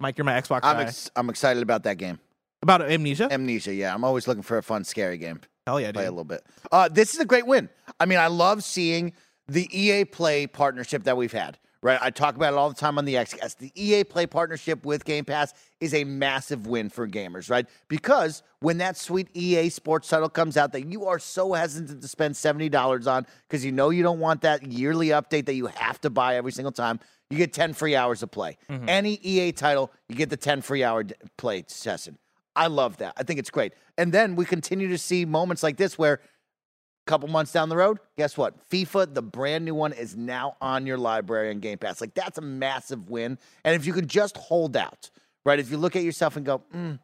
[0.00, 0.82] Mike, you're my Xbox I'm guy.
[0.82, 2.18] ex- I'm excited about that game.
[2.64, 3.28] About Amnesia?
[3.30, 3.94] Amnesia, yeah.
[3.94, 5.38] I'm always looking for a fun, scary game.
[5.66, 6.42] Hell yeah, Play a little bit.
[6.72, 7.68] Uh, this is a great win.
[8.00, 9.12] I mean, I love seeing
[9.46, 11.58] the EA Play partnership that we've had.
[11.82, 13.58] Right, I talk about it all the time on the XCast.
[13.58, 17.66] The EA Play partnership with Game Pass is a massive win for gamers, right?
[17.88, 22.08] Because when that sweet EA Sports title comes out that you are so hesitant to
[22.08, 25.66] spend seventy dollars on because you know you don't want that yearly update that you
[25.66, 26.98] have to buy every single time,
[27.28, 28.56] you get ten free hours of play.
[28.88, 31.04] Any EA title, you get the ten free hour
[31.36, 32.16] play session.
[32.56, 33.14] I love that.
[33.16, 33.72] I think it's great.
[33.98, 37.76] And then we continue to see moments like this where a couple months down the
[37.76, 38.68] road, guess what?
[38.70, 42.00] FIFA, the brand new one, is now on your library and Game Pass.
[42.00, 43.38] Like that's a massive win.
[43.64, 45.10] And if you could just hold out,
[45.44, 45.58] right?
[45.58, 46.98] If you look at yourself and go, mm,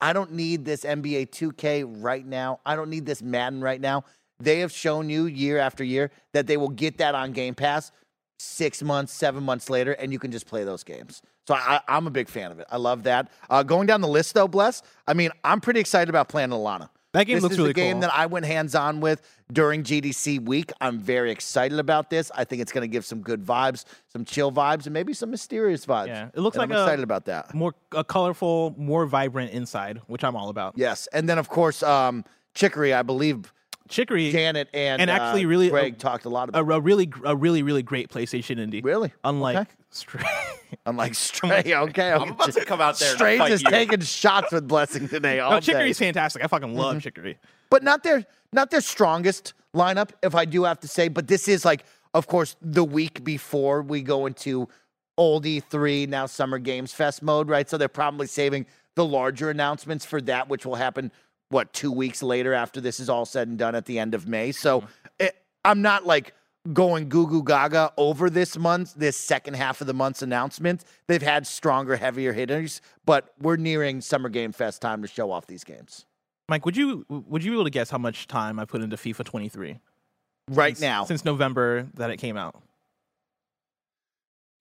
[0.00, 2.60] I don't need this NBA 2K right now.
[2.66, 4.04] I don't need this Madden right now.
[4.38, 7.92] They have shown you year after year that they will get that on Game Pass
[8.38, 11.22] six months, seven months later, and you can just play those games.
[11.46, 12.66] So I, I'm a big fan of it.
[12.70, 13.28] I love that.
[13.48, 14.82] Uh, going down the list though, bless.
[15.06, 16.88] I mean, I'm pretty excited about playing Alana.
[17.12, 17.42] That game looks really good.
[17.42, 18.00] this looks is really the game cool.
[18.02, 20.70] that I went hands on with during GDC week.
[20.82, 22.30] I'm very excited about this.
[22.34, 25.30] I think it's going to give some good vibes, some chill vibes, and maybe some
[25.30, 26.08] mysterious vibes.
[26.08, 27.54] Yeah, it looks And like I'm a- excited about that.
[27.54, 30.74] More a colorful, more vibrant inside, which I'm all about.
[30.76, 32.22] Yes, and then of course, um,
[32.54, 32.92] Chicory.
[32.92, 33.50] I believe
[33.88, 36.76] Chicory, Janet and and actually uh, really- Greg talked a lot a, about.
[36.76, 38.84] a really, a really, really great PlayStation indie.
[38.84, 39.12] Really?
[39.24, 39.70] Unlike Okay.
[39.90, 40.24] Stray.
[40.86, 41.62] I'm Stray.
[41.74, 43.10] Okay, I'm about to come out there.
[43.10, 43.58] and Stray fight you.
[43.70, 45.38] taking shots with Blessing today.
[45.40, 45.66] All no, day.
[45.66, 46.44] Chicory's fantastic.
[46.44, 47.38] I fucking love Chicory.
[47.70, 51.08] but not their not their strongest lineup, if I do have to say.
[51.08, 51.84] But this is like,
[52.14, 54.68] of course, the week before we go into
[55.16, 57.68] old E3 now Summer Games Fest mode, right?
[57.70, 58.66] So they're probably saving
[58.96, 61.12] the larger announcements for that, which will happen
[61.48, 64.26] what two weeks later after this is all said and done at the end of
[64.26, 64.52] May.
[64.52, 64.84] So
[65.18, 66.34] it, I'm not like
[66.72, 70.84] going goo goo gaga over this month, this second half of the month's announcements.
[71.06, 75.46] They've had stronger, heavier hitters, but we're nearing Summer Game Fest time to show off
[75.46, 76.06] these games.
[76.48, 78.96] Mike, would you would you be able to guess how much time I put into
[78.96, 79.78] FIFA 23
[80.48, 82.62] Right since, now, since November that it came out?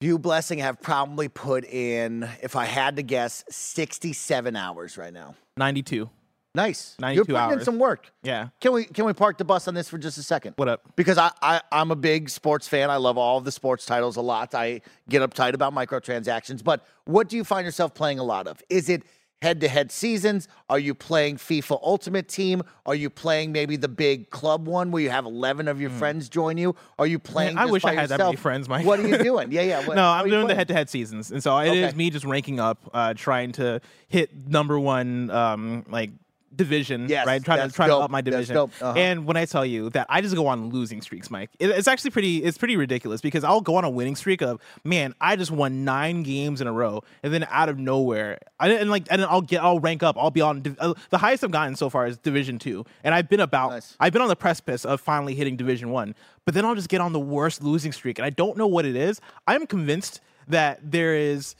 [0.02, 5.36] You blessing have probably put in, if I had to guess, sixty-seven hours right now.
[5.58, 6.10] 92.
[6.56, 6.96] Nice.
[7.00, 8.12] 92 You're putting in some work.
[8.24, 8.50] Yeah.
[8.62, 10.54] Can we can we park the bus on this for just a second?
[10.56, 10.96] What up?
[10.96, 12.90] Because I, I I'm a big sports fan.
[12.90, 14.56] I love all of the sports titles a lot.
[14.56, 16.64] I get uptight about microtransactions.
[16.64, 18.62] But what do you find yourself playing a lot of?
[18.70, 19.04] Is it
[19.42, 20.48] head-to-head seasons?
[20.70, 22.64] Are you playing FIFA Ultimate Team?
[22.86, 26.30] Are you playing maybe the big club one where you have 11 of your friends
[26.30, 26.74] join you?
[26.98, 27.54] Are you playing?
[27.54, 27.60] Hmm.
[27.60, 28.86] I wish I had that many friends, Mike.
[28.86, 29.52] What are you doing?
[29.56, 29.86] Yeah, yeah.
[29.86, 31.98] What, no, I'm doing the head-to-head seasons, and so it is Okay.
[31.98, 36.10] me just ranking up, uh, trying to hit number one, um, like
[36.54, 37.44] division, Yes, right?
[37.44, 38.58] Trying to trying to up my division.
[38.58, 38.94] Uh-huh.
[38.96, 41.88] And when I tell you that I just go on losing streaks, Mike, it, it's
[41.88, 42.44] actually pretty.
[42.44, 45.84] It's pretty ridiculous because I'll go on a winning streak of man, I just won
[45.84, 49.30] nine games in a row, and then out of nowhere, I and like, and then
[49.30, 52.08] I'll get, I'll rank up, I'll be on uh, the highest I've gotten so far
[52.08, 53.96] is Division Two, and I've been about, Nice.
[54.00, 56.16] I've been on the precipice of finally hitting Division One,
[56.46, 58.86] but then I'll just get on the worst losing streak, and I don't know what
[58.86, 59.20] it is.
[59.48, 61.56] I'm convinced that there is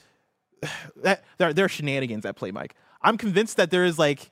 [1.02, 2.74] that there, there are shenanigans at play, Mike.
[3.02, 4.30] I'm convinced that there is like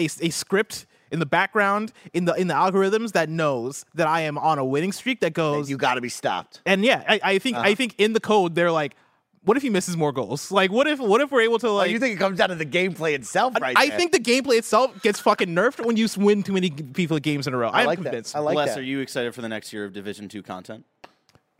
[0.00, 4.20] a, a script in the background in the in the algorithms that knows that I
[4.22, 6.60] am on a winning streak that goes You got to be stopped.
[6.66, 7.66] and yeah, I, I think Uh-huh.
[7.68, 8.94] I think in the code they're like,
[9.42, 10.52] what if he misses more goals?
[10.52, 12.50] Like what if what if we're able to Oh, like you think it comes down
[12.50, 13.76] to the gameplay itself, right?
[13.76, 13.98] I there?
[13.98, 17.54] think the gameplay itself gets fucking nerfed when you win too many FIFA games in
[17.54, 17.70] a row.
[17.72, 18.04] I'm like that.
[18.04, 18.36] convinced.
[18.36, 18.78] I like Bless, that.
[18.78, 20.84] are you excited for the next year of Division Two content?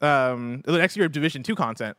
[0.00, 1.96] um, the next year of Division Two content.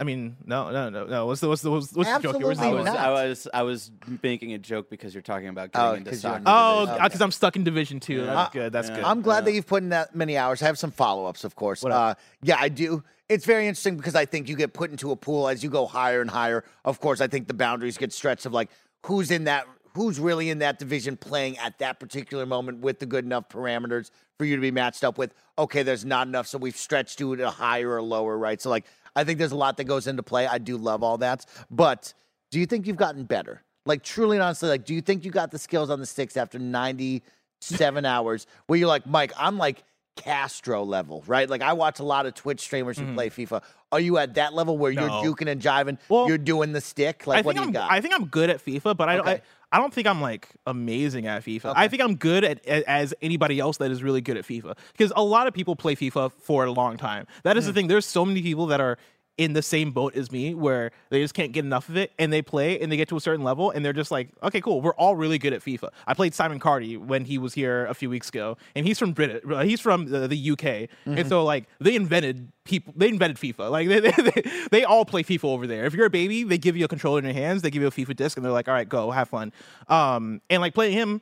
[0.00, 1.26] I mean, no, no, no, no.
[1.26, 2.46] What's the what's the what's, what's the joke here?
[2.46, 2.78] Where's the I joke?
[2.80, 2.88] was.
[2.88, 3.90] I was I was
[4.24, 6.42] making a joke because you're talking about getting Oh, into 'cause you're soccer.
[6.46, 7.04] Oh, division.
[7.04, 8.26] because I'm stuck in Division Two.
[8.26, 8.72] That's good.
[8.72, 8.96] That's Yeah.
[8.96, 9.04] good.
[9.04, 10.60] I'm glad that you've put in that many hours.
[10.62, 11.82] I have some follow ups, of course.
[11.82, 13.04] What Uh, yeah, I do.
[13.28, 15.86] It's very interesting because I think you get put into a pool as you go
[15.86, 16.64] higher and higher.
[16.84, 18.70] Of course, I think the boundaries get stretched of like
[19.06, 23.06] who's in that, who's really in that division playing at that particular moment with the
[23.06, 25.32] good enough parameters for you to be matched up with.
[25.56, 28.60] Okay, there's not enough, so we've stretched you to it a higher or lower, right?
[28.60, 28.84] So like,
[29.16, 30.46] I think there's a lot that goes into play.
[30.46, 32.14] I do love all that, but
[32.50, 33.62] do you think you've gotten better?
[33.86, 36.36] Like truly and honestly, like, do you think you got the skills on the sticks
[36.36, 39.84] after 97 hours where you're like, Mike, I'm like
[40.16, 41.48] Castro level, right?
[41.50, 43.62] Like I watch a lot of Twitch streamers who play FIFA.
[43.92, 45.28] Are you at that level where you're Mm-hmm.
[45.28, 45.98] Juking and jiving?
[46.08, 47.26] Well, you're doing the stick?
[47.26, 47.90] Like I what do you I'm, got?
[47.90, 49.26] I think I'm good at FIFA, but I don't.
[49.26, 49.36] Okay.
[49.36, 49.42] I,
[49.74, 51.64] I don't think I'm like amazing at FIFA.
[51.66, 51.80] Okay.
[51.80, 54.76] I think I'm good at, at as anybody else that is really good at FIFA
[54.92, 57.26] because a lot of people play FIFA for a long time.
[57.42, 57.74] That is the Hmm.
[57.74, 57.86] thing.
[57.88, 58.98] There's so many people that are
[59.36, 62.32] in the same boat as me where they just can't get enough of it and
[62.32, 64.80] they play and they get to a certain level and they're just like, okay, cool.
[64.80, 65.88] We're all really good at FIFA.
[66.06, 69.10] I played Simon Cardy when he was here a few weeks ago and he's from
[69.12, 69.42] Brit.
[69.64, 71.18] He's from the, the UK Mm-hmm.
[71.18, 72.94] and so like they invented people.
[72.96, 73.70] They invented FIFA.
[73.70, 75.84] Like they, they, they, they all play FIFA over there.
[75.84, 77.62] If you're a baby, they give you a controller in your hands.
[77.62, 79.52] They give you a FIFA disc and they're like, all right, go have fun.
[79.88, 81.20] Um, and like playing him,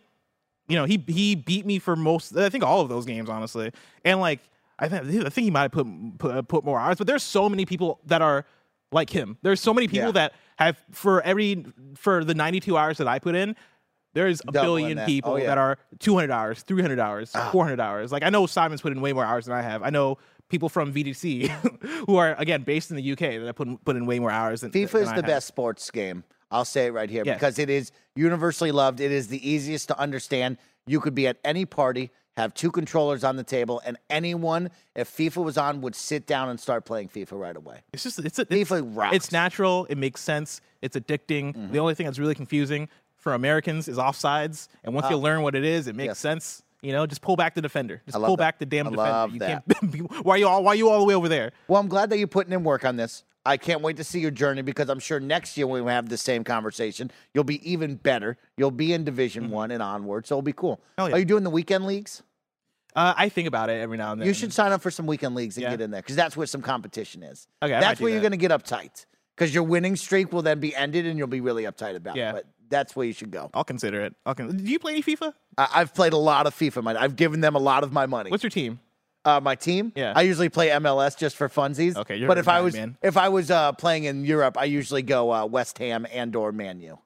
[0.69, 2.37] you know, he he beat me for most.
[2.37, 3.73] I think all of those games, honestly.
[4.05, 4.41] And like,
[4.83, 5.87] I think I think he might have put
[6.19, 6.99] put, put more hours.
[6.99, 8.45] But there's so many people that are
[8.91, 9.39] like him.
[9.43, 10.13] There's so many people Yeah.
[10.13, 11.65] that have for every
[11.97, 13.57] for the 92 hours that I put in.
[14.15, 15.07] There's a Doubling billion that.
[15.07, 15.45] people Oh, yeah.
[15.45, 15.47] Ah.
[15.49, 18.13] that are 200 hours, 300 hours, 400 hours.
[18.13, 19.83] Like I know Simon's put in way more hours than I have.
[19.83, 20.19] I know
[20.51, 21.49] people from VGC
[22.07, 24.31] who are again based in the UK that have put in, put in way more
[24.31, 25.27] hours than FIFA than is I the have.
[25.27, 26.25] best sports game.
[26.51, 27.37] I'll say it right here Yes.
[27.37, 29.01] because it is universally loved.
[29.01, 30.59] It is the easiest to understand.
[30.87, 35.11] You could be at any party, have two controllers on the table, and anyone, if
[35.15, 37.81] FIFA was on, would sit down and start playing FIFA right away.
[37.93, 39.17] It's just it's a, it's, FIFA rocks.
[39.17, 39.87] it's natural.
[39.91, 40.61] It makes sense.
[40.81, 41.55] It's addicting.
[41.55, 41.73] Mm-hmm.
[41.73, 44.69] The only thing that's really confusing for Americans is offsides.
[44.83, 46.11] And once you learn what it is, it makes Ah.
[46.13, 46.19] Yes.
[46.19, 46.63] sense.
[46.81, 48.03] You know, just pull back the defender.
[48.07, 48.43] Just pull that.
[48.43, 49.33] back the damn I defender.
[49.35, 49.65] you that.
[49.81, 50.25] can't.
[50.25, 50.65] Why are you all?
[50.65, 51.53] Why are you all the way over there?
[51.69, 53.23] Well, I'm glad that you're putting in work on this.
[53.45, 56.09] I can't wait to see your journey because I'm sure next year when we have
[56.09, 58.37] the same conversation, you'll be even better.
[58.57, 60.81] You'll be in Division One and onward, so it'll be cool.
[60.99, 61.09] Mm-hmm.
[61.11, 61.17] Yeah.
[61.17, 62.23] Are you doing the weekend leagues?
[62.95, 64.29] Uh, I think about it every now and then.
[64.29, 65.71] You should sign up for some weekend leagues and Yeah.
[65.71, 67.49] get in there because that's where some competition is.
[67.63, 68.29] Okay, I that's where you're that.
[68.31, 71.41] going to get uptight because your winning streak will then be ended and you'll be
[71.41, 72.31] really uptight about Yeah.
[72.31, 72.33] it.
[72.35, 73.51] But that's where you should go.
[73.55, 74.15] I'll consider it.
[74.27, 75.33] I'll con- Do you play any FIFA?
[75.59, 76.83] I- I've played a lot of FIFA.
[76.85, 76.99] Money.
[76.99, 78.31] I've given them a lot of my money.
[78.31, 78.79] What's your team?
[79.25, 79.93] Uh, my team?
[79.95, 80.13] Yeah.
[80.17, 81.97] I usually play MLS just for funsies.
[81.97, 82.97] Okay, you're but if I was man.
[83.03, 86.51] if I was uh, playing in Europe, I usually go uh, West Ham and or
[86.51, 86.99] Man U.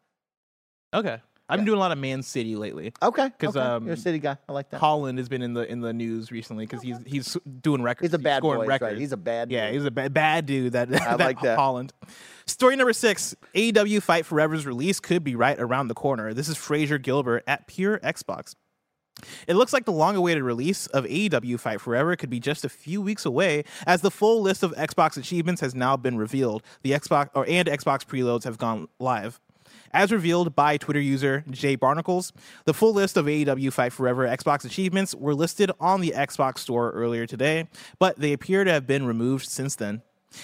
[0.95, 2.93] Okay, I've been doing a lot of Man City lately.
[3.03, 3.67] Okay, 'Cause, okay.
[3.67, 4.39] um, you're a city guy.
[4.49, 4.81] I like that.
[4.81, 8.09] Haaland has been in the in the news recently because he's he's doing records.
[8.11, 8.67] He's a bad scoring boy.
[8.67, 8.93] records.
[8.93, 8.99] Right?
[9.01, 9.51] He's a bad.
[9.53, 9.75] Yeah, boy.
[9.75, 10.73] he's a bad, bad dude.
[10.73, 11.59] That, that like that.
[11.59, 11.91] Haaland.
[12.47, 16.33] Story number six: AEW Fight Forever's release could be right around the corner.
[16.33, 18.55] This is Fraser Gilbert at Pure Xbox.
[19.47, 23.01] It looks like the long-awaited release of AEW Fight Forever could be just a few
[23.01, 26.62] weeks away, as the full list of Xbox achievements has now been revealed.
[26.83, 29.41] The Xbox or and Xbox preloads have gone live.
[29.93, 32.33] As revealed by Twitter user Jay Barnacles,
[32.64, 36.91] the full list of AEW Fight Forever Xbox achievements were listed on the Xbox Store
[36.91, 40.03] earlier today, but they appear to have been removed since then.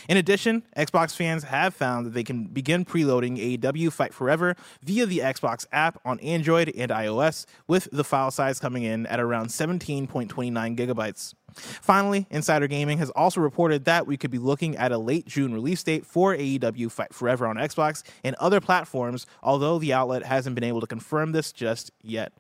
[0.09, 5.07] In addition, Xbox fans have found that they can begin preloading AEW Fight Forever via
[5.07, 9.49] the Xbox app on Android and iOS, with the file size coming in at around
[9.49, 10.29] 17.29
[10.77, 11.35] gigabytes.
[11.55, 15.53] Finally, Insider Gaming has also reported that we could be looking at a late June
[15.53, 20.55] release date for AEW Fight Forever on Xbox and other platforms, although the outlet hasn't
[20.55, 22.33] been able to confirm this just yet.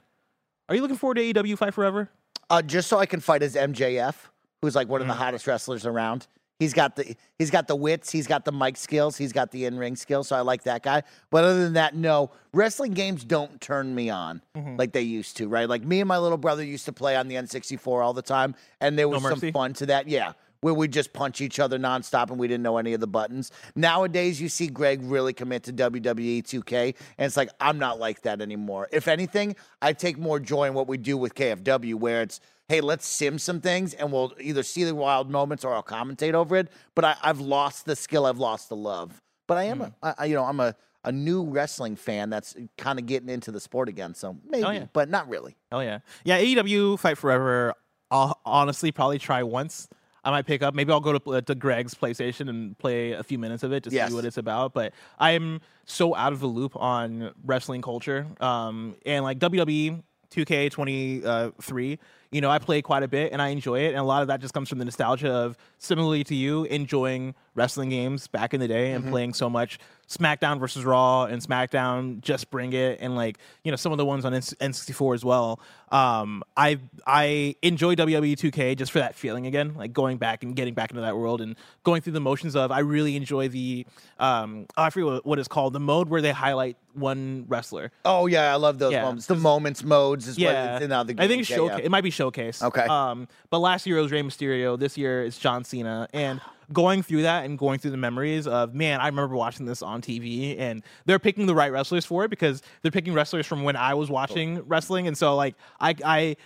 [0.68, 2.08] Are you looking forward to AEW Fight Forever?
[2.52, 4.14] uh, just so I can fight as MJF,
[4.60, 6.26] who's like one of the hottest wrestlers around.
[6.58, 9.64] He's got the he's got the wits, he's got the mic skills, he's got the
[9.64, 10.28] in ring skills.
[10.28, 11.02] So I like that guy.
[11.30, 14.76] But other than that, no, wrestling games don't turn me on mm-hmm.
[14.76, 15.48] like they used to.
[15.48, 15.68] Right?
[15.68, 18.54] Like me and my little brother used to play on the N64 all the time,
[18.80, 20.08] and there was some fun to that.
[20.08, 20.34] Yeah.
[20.60, 23.50] Where we just punch each other nonstop and we didn't know any of the buttons.
[23.74, 28.22] Nowadays, you see Greg really commit to WWE 2K, and it's like, I'm not like
[28.22, 28.88] that anymore.
[28.92, 32.38] If anything, I take more joy in what we do with KFW, where it's,
[32.72, 36.32] hey, let's sim some things and we'll either see the wild moments or I'll commentate
[36.32, 36.68] over it.
[36.94, 39.20] But I, I've lost the skill, I've lost the love.
[39.46, 42.98] But I am, a, I, you know, I'm a, a new wrestling fan that's kind
[42.98, 44.14] of getting into the sport again.
[44.14, 44.86] So maybe, yeah.
[44.94, 45.54] but not really.
[45.70, 46.40] Oh yeah, yeah.
[46.40, 47.74] AEW Fight Forever.
[48.10, 49.88] I'll honestly probably try once.
[50.24, 50.74] I might pick up.
[50.74, 53.90] Maybe I'll go to, to Greg's PlayStation and play a few minutes of it to
[53.90, 54.08] Yes.
[54.08, 54.72] see what it's about.
[54.72, 58.26] But I'm so out of the loop on wrestling culture.
[58.40, 60.02] Um, and like WWE
[60.32, 61.98] 2K23,
[62.32, 63.88] you know, I play quite a bit and I enjoy it.
[63.88, 67.34] And a lot of that just comes from the nostalgia of, similarly to you, enjoying
[67.54, 69.12] wrestling games back in the day and mm-hmm.
[69.12, 69.78] playing so much
[70.16, 74.04] SmackDown versus Raw and SmackDown Just Bring It and like, you know, some of the
[74.04, 75.58] ones on N- N64 as well.
[75.90, 80.56] Um, I I enjoy WWE 2K just for that feeling again, like going back and
[80.56, 81.54] getting back into that world and
[81.84, 82.70] going through the motions of.
[82.70, 83.86] I really enjoy the
[84.18, 87.90] um, oh, I forget what, what it's called, the mode where they highlight one wrestler.
[88.04, 89.02] Oh, yeah, I love those Yeah.
[89.02, 89.26] moments.
[89.26, 91.58] The moments modes is what Yeah, it's in the I think game.
[91.58, 91.84] showca- Yeah, yeah.
[91.84, 92.62] it might be showcase.
[92.62, 92.82] Okay.
[92.86, 94.78] Um, but last year it was Rey Mysterio.
[94.78, 96.40] This year it's John Cena, and
[96.72, 100.02] going through that and going through the memories of man, I remember watching this on
[100.02, 103.76] TV, and they're picking the right wrestlers for it because they're picking wrestlers from when
[103.76, 106.36] I was watching wrestling, and so like I I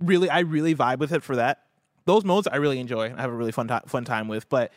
[0.00, 1.62] really I really vibe with it for that.
[2.04, 3.12] Those modes I really enjoy.
[3.16, 4.72] I have a really fun ti- fun time with, but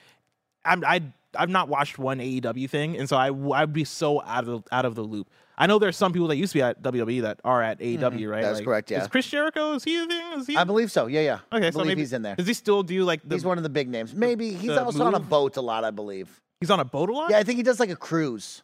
[0.66, 1.02] I'm I
[1.36, 3.32] I've not watched one AEW thing, and so I
[3.62, 5.30] I'd be so out of out of the loop.
[5.60, 8.00] I know there's some people that used to be at WWE that are at AEW,
[8.00, 8.28] mm-hmm.
[8.28, 8.42] right?
[8.42, 9.02] That's correct, yeah.
[9.02, 9.74] Is Chris Jericho?
[9.74, 10.40] Is he a thing?
[10.40, 10.56] Is he?
[10.56, 11.08] I believe so.
[11.08, 11.40] Yeah, yeah.
[11.52, 12.38] okay, I so maybe he's in there.
[12.38, 13.36] Does he still do like the?
[13.36, 14.16] he's one of the big names.
[14.16, 16.42] Maybe he's also on a boat a lot, I believe.
[16.62, 17.30] he's on a boat a lot.
[17.30, 18.64] Yeah, I think he does like a cruise.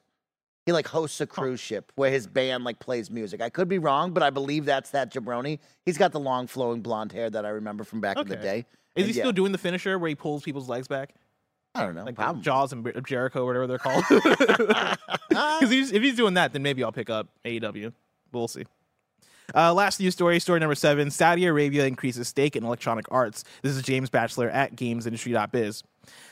[0.65, 3.41] He like hosts a cruise ship where his band like plays music.
[3.41, 5.59] I could be wrong, but I believe that's that jabroni.
[5.85, 8.59] He's got the long flowing blonde hair that I remember from back in the day.
[8.95, 11.13] Is And he yeah, still doing the finisher where he pulls people's legs back,
[11.75, 12.03] I don't know.
[12.05, 12.41] like.
[12.41, 14.03] Jaws and Jer- Jericho, or whatever they're called?
[15.29, 17.91] Because if he's doing that, then maybe I'll pick up AEW.
[18.31, 18.63] We'll see.
[19.53, 21.11] Uh, last news story, story number seven.
[21.11, 23.43] Saudi Arabia increases stake in Electronic Arts.
[23.61, 25.83] This is James Batchelor at GamesIndustry.biz.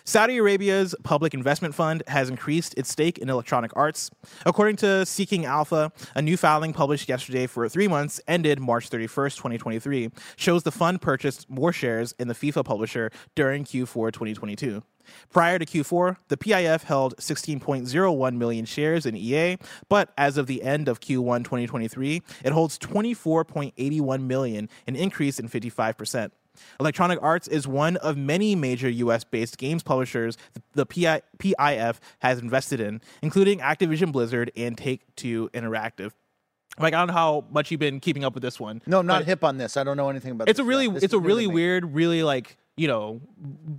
[0.05, 4.11] Saudi Arabia's public investment fund has increased its stake in Electronic Arts.
[4.45, 9.37] According to Seeking Alpha, a new filing published yesterday for three months, ended March 31st,
[9.37, 14.83] 2023, shows the fund purchased more shares in the FIFA publisher during Q4 2022.
[15.31, 20.63] Prior to Q4, the PIF held 16.01 million shares in EA, but as of the
[20.63, 26.31] end of Q1 2023, it holds 24.81 million, an increase in 55%.
[26.79, 30.37] Electronic Arts is one of many major US based games publishers
[30.73, 36.11] the PI, PIF has invested in, including Activision Blizzard and Take Two Interactive.
[36.79, 38.81] Like, I don't know how much you've been keeping up with this one.
[38.87, 39.77] No, I'm not hip on this.
[39.77, 41.47] I don't know anything about It's this a really, it's a is new to really
[41.47, 43.21] weird, really like you know,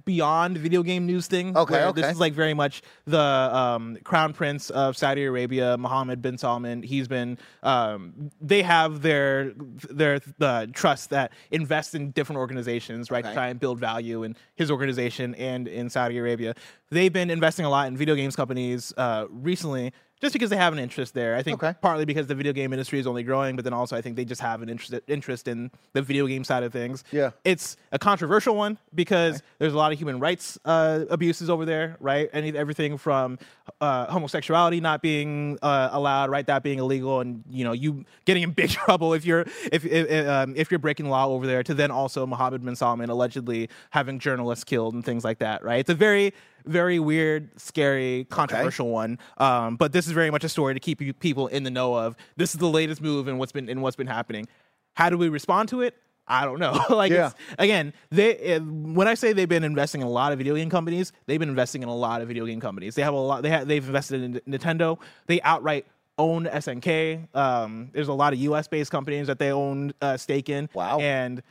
[0.05, 1.57] beyond video game news thing.
[1.57, 2.01] Okay, okay.
[2.01, 6.83] This is like very much the um, crown prince of Saudi Arabia, Mohammed bin Salman.
[6.83, 9.53] He's been, um, they have their
[9.91, 14.37] their the trust that invests in different organizations, right, to try and build value in
[14.55, 16.55] his organization and in Saudi Arabia.
[16.91, 19.93] They've been investing a lot in video games companies uh, recently.
[20.25, 21.77] Just because they have an interest there, I think Okay.
[21.83, 24.25] partly because the video game industry is only growing, but then also I think they
[24.25, 27.05] just have an interest interest in the video game side of things.
[27.13, 27.33] Yeah.
[27.45, 31.99] it's a controversial one because there's a lot of human rights uh, abuses over there,
[32.01, 32.31] right?
[32.33, 33.39] Any everything from
[33.83, 36.47] uh, homosexuality not being uh, allowed, right?
[36.47, 40.27] That being illegal, and you know you getting in big trouble if you're if if,
[40.27, 41.63] um, if you're breaking law over there.
[41.63, 45.81] To then also Mohammed bin Salman allegedly having journalists killed and things like that, right?
[45.81, 46.33] It's a very
[46.67, 49.19] very weird, scary, controversial one.
[49.39, 51.95] Um, but this is very much a story to keep you people in the know
[51.95, 52.17] of.
[52.37, 54.47] This is the latest move and what's been and what's been happening.
[54.95, 55.97] How do we respond to it?
[56.27, 56.73] I don't know.
[56.91, 57.27] like Yeah.
[57.27, 60.55] it's, again, they uh, when I say they've been investing in a lot of video
[60.55, 62.95] game companies, they've been investing in a lot of video game companies.
[62.95, 63.43] They have a lot.
[63.43, 64.99] They have they've invested in Nintendo.
[65.27, 65.87] They outright
[66.17, 67.35] own SNK.
[67.37, 68.69] Um, there's a lot of U.S.
[68.69, 70.69] based companies that they own uh, stake in.
[70.73, 70.99] Wow.
[71.01, 71.43] And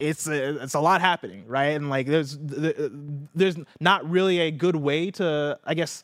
[0.00, 1.68] it's a, it's a lot happening, right?
[1.76, 6.02] And like there's there's not really a good way to I guess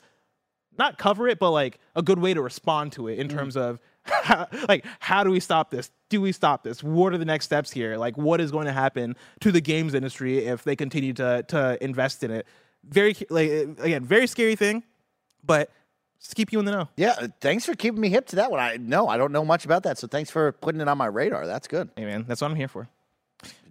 [0.78, 3.12] not cover it, but like a good way to respond to Mm.
[3.12, 5.90] it in terms of how, like how do we stop this?
[6.10, 6.82] Do we stop this?
[6.82, 7.96] What are the next steps here?
[7.96, 11.82] Like what is going to happen to the games industry if they continue to to
[11.82, 12.46] invest in it?
[12.84, 14.84] Very like again, very scary thing,
[15.42, 15.70] but
[16.20, 16.88] just keep you in the know.
[16.96, 18.60] Yeah, thanks for keeping me hip to that one.
[18.60, 21.06] I no, I don't know much about that, so thanks for putting it on my
[21.06, 21.46] radar.
[21.46, 21.90] That's good.
[21.96, 22.88] Hey man, that's what I'm here for.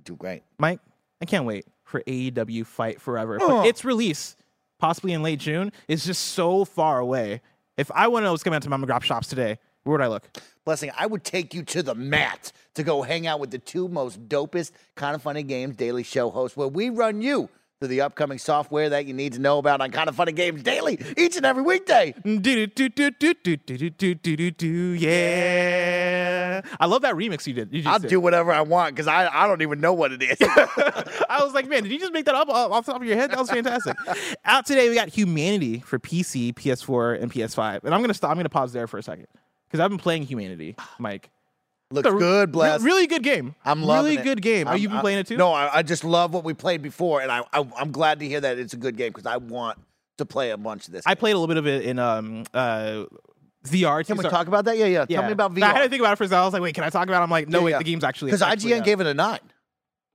[0.06, 0.44] Do great.
[0.58, 0.80] Mike,
[1.22, 3.40] I can't wait for AEW Fight Forever.
[3.42, 3.48] Oh.
[3.48, 4.36] But its release,
[4.80, 7.42] possibly in late June, is just so far away.
[7.78, 9.98] If I want to know what's coming out to mom and grop shops today, where
[9.98, 10.24] would I look?
[10.64, 13.88] Blessing, I would take you to the mat to go hang out with the two
[13.88, 17.50] most dopest Kinda Funny Games Daily show hosts, where we run you
[17.80, 21.00] through the upcoming software that you need to know about on Kinda Funny Games Daily
[21.18, 22.16] each and every weekday.
[22.24, 26.25] Do do do do do do do do do do do yeah.
[26.80, 27.74] I love that remix you did.
[27.74, 28.10] You just I'll did.
[28.10, 30.38] do whatever I want because I, I don't even know what it is.
[30.42, 33.18] I was like, man, did you just make that up off the top of your
[33.18, 33.32] head?
[33.32, 33.96] That was fantastic.
[34.46, 37.84] Out today, we got Humanity for PC, PS4, and PS5.
[37.84, 38.32] And I'm gonna stop.
[38.32, 39.28] I'm gonna pause there for a second
[39.68, 41.30] because I've been playing Humanity, Mike.
[41.92, 42.82] Looks a good, re- bless.
[42.82, 43.54] really good game.
[43.64, 44.16] I'm loving it.
[44.16, 44.24] really it.
[44.24, 44.68] good game.
[44.68, 45.38] Are you been playing it too?
[45.38, 48.28] No, I, I just love what we played before, and I, I I'm glad to
[48.28, 49.78] hear that it's a good game because I want
[50.18, 51.04] to play a bunch of this.
[51.06, 53.06] I played a little bit of it in um uh
[53.66, 54.06] VR.
[54.06, 54.78] Can we talk about that?
[54.78, 55.06] Yeah, yeah.
[55.06, 55.64] Tell me about VR.
[55.64, 56.40] I had to think about it for a second.
[56.42, 57.20] I was like, wait, can I talk about?
[57.22, 57.24] it?
[57.24, 57.78] I'm like, no, Yeah, wait, yeah.
[57.80, 59.40] the game's actually Because IGN gave it a nine.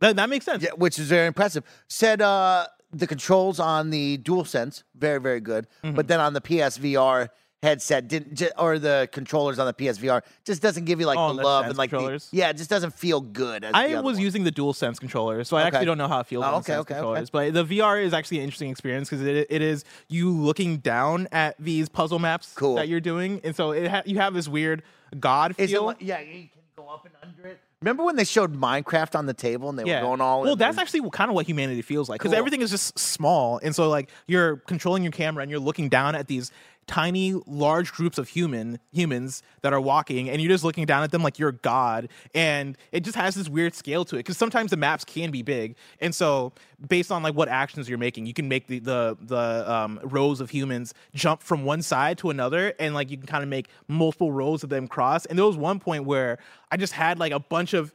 [0.00, 0.62] that, that makes sense.
[0.62, 1.64] Yeah, which is very impressive.
[1.88, 5.94] Said uh, the controls on the DualSense very very good, Mm-hmm.
[5.96, 7.28] but then on the PSVR
[7.62, 11.42] headset didn't or the controllers on the PSVR just doesn't give you like Oh, the
[11.42, 13.64] love and like the, yeah, it just doesn't feel good.
[13.64, 14.22] I was one.
[14.22, 15.66] using the dual sense controller, so I Okay.
[15.68, 17.24] actually don't know how it feels Oh, okay, okay, okay.
[17.30, 21.28] But the VR is actually an interesting experience because it, it is you looking down
[21.32, 22.76] at these puzzle maps Cool.
[22.76, 24.82] that you're doing, and so it ha- you have this weird
[25.18, 25.84] god Is it feel.
[25.84, 27.60] like, yeah, you can go up and under it.
[27.82, 30.00] Remember when they showed Minecraft on the table and they yeah.
[30.02, 30.42] were going all?
[30.42, 32.38] well, that's actually kind of what humanity feels like because Cool.
[32.38, 36.14] everything is just small, and so like you're controlling your camera and you're looking down
[36.14, 36.50] at these
[36.90, 41.12] tiny, large groups of human humans that are walking, and you're just looking down at
[41.12, 44.72] them like you're God, and it just has this weird scale to it because sometimes
[44.72, 46.52] the maps can be big, and so
[46.88, 50.40] based on like what actions you're making, you can make the the the um, rows
[50.40, 53.68] of humans jump from one side to another, and like you can kind of make
[53.86, 55.26] multiple rows of them cross.
[55.26, 56.38] And there was one point where
[56.72, 57.94] I just had like a bunch of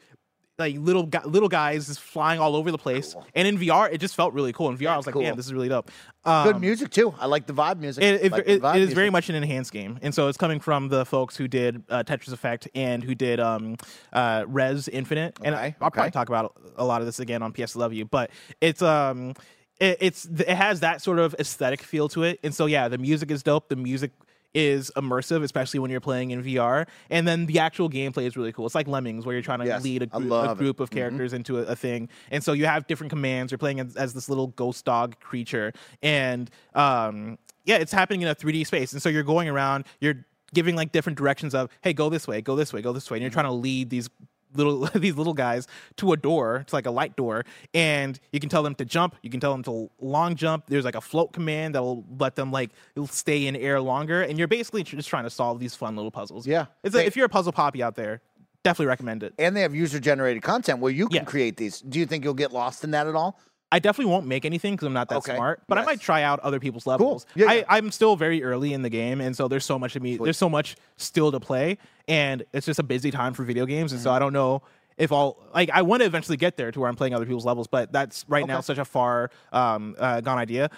[0.57, 3.15] like little little guys just flying all over the place.
[3.33, 4.69] And in VR, it just felt really cool.
[4.69, 5.21] In VR, I was like, cool.
[5.21, 5.91] damn, this is really dope.
[6.23, 7.13] Um, good music too.
[7.19, 8.03] I like the vibe music.
[8.03, 8.95] It, it, Like it- vibe it is music.
[8.95, 12.03] very much an enhanced game, and so it's coming from the folks who did uh,
[12.03, 13.75] Tetris Effect and who did um,
[14.13, 15.37] uh, Rez Infinite.
[15.43, 18.31] And I, Okay, I'll probably talk about a lot of this again on PSLW, but
[18.61, 19.33] it's um,
[19.79, 22.97] it, it's it has that sort of aesthetic feel to it, and so yeah, the
[22.97, 23.67] music is dope.
[23.67, 24.11] The music
[24.55, 28.51] is immersive, especially when you're playing in VR, and then the actual gameplay is really
[28.51, 28.65] cool.
[28.65, 30.33] It's like Lemmings, where you're trying to Yes, lead a, group- a.
[30.33, 30.57] Mm-hmm.
[30.57, 33.51] group of characters into a, a thing, and so you have different commands.
[33.51, 38.27] You're playing as, as this little ghost dog creature, and um, yeah, it's happening in
[38.29, 39.85] a 3D space, and so you're going around.
[39.99, 43.11] You're giving like different directions of, hey, go this way, go this way, go this
[43.11, 44.09] way, and you're trying to lead these
[44.55, 47.43] little these little guys to a door it's like a light door
[47.73, 50.85] and you can tell them to jump you can tell them to long jump there's
[50.85, 52.71] like a float command that will let them like
[53.09, 56.47] stay in air longer and you're basically just trying to solve these fun little puzzles
[56.47, 56.65] Yeah.
[56.83, 58.21] it's if you're a puzzle poppy out there
[58.63, 61.23] definitely recommend it And they have user generated content where you can Yeah.
[61.25, 61.81] create these.
[61.81, 63.39] Do you think you'll get lost in that at all?
[63.71, 65.35] I definitely won't make anything because I'm not that Okay.
[65.35, 67.25] smart, but I might try out other people's levels.
[67.35, 67.63] Yeah, I, yeah.
[67.67, 70.17] I'm still very early in the game, and so there's so much to me.
[70.17, 73.91] There's so much still to play, and it's just a busy time for video games,
[73.91, 74.15] and so Mm-hmm.
[74.15, 74.61] I don't know
[74.97, 75.69] if I'll like.
[75.71, 78.23] I want to eventually get there to where I'm playing other people's levels, but that's
[78.29, 80.69] right now such a far um, uh, gone idea.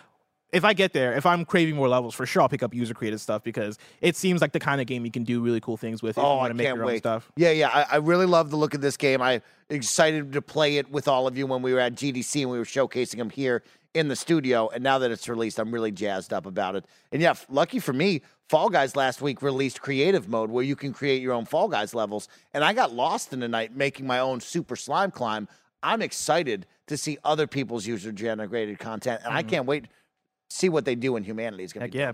[0.54, 2.93] If I get there, if I'm craving more levels, for sure I'll pick up user
[2.93, 5.76] created stuff because it seems like the kind of game you can do really cool
[5.76, 7.00] things with if oh, you Oh, want I to make can't your own wait.
[7.00, 7.32] stuff.
[7.36, 7.70] Yeah, yeah.
[7.70, 9.22] I, I really love the look of this game.
[9.22, 12.50] I excited to play it with all of you when we were at GDC and
[12.50, 13.62] we were showcasing them here
[13.93, 14.70] in the studio.
[14.70, 16.86] And now that it's released, I'm really jazzed up about it.
[17.12, 20.93] And yeah, lucky for me, Fall Guys last week released creative mode where you can
[20.93, 22.30] create your own Fall Guys levels.
[22.54, 25.50] And I got lost in the night making my own super slime climb.
[25.84, 29.50] I'm excited to see other people's user generated content, and I mm-hmm.
[29.50, 29.86] can't wait
[30.50, 31.64] see what they do in humanity.
[31.64, 32.14] It's gonna Heck be yeah.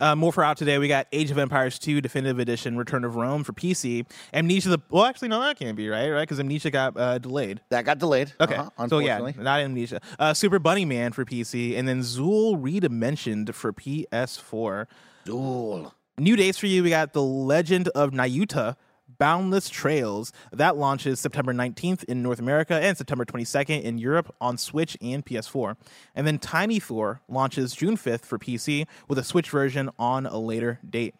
[0.00, 0.78] Uh, more for out today.
[0.78, 4.06] We got Age of Empires 2 Definitive Edition Return of Rome for PC.
[4.32, 6.20] Amnesia the well, actually no, that can't be right, right?
[6.22, 7.60] Because Amnesia got uh, delayed.
[7.70, 8.32] that got delayed.
[8.40, 9.42] Okay, uh-huh, so yeah, unfortunately.
[9.42, 10.00] not Amnesia.
[10.18, 14.86] Uh, Super Bunny Man for PC, and then Zool Redimensioned for PS4.
[15.24, 15.94] Duel.
[16.16, 16.82] New dates for you.
[16.82, 18.76] We got The Legend of Nayuta.
[19.18, 24.56] Boundless Trails that launches September 19th in North America and September 22nd in Europe on
[24.56, 25.76] Switch and PS4.
[26.14, 30.38] And then Tiny Thor launches June 5th for PC with a Switch version on a
[30.38, 31.14] later date.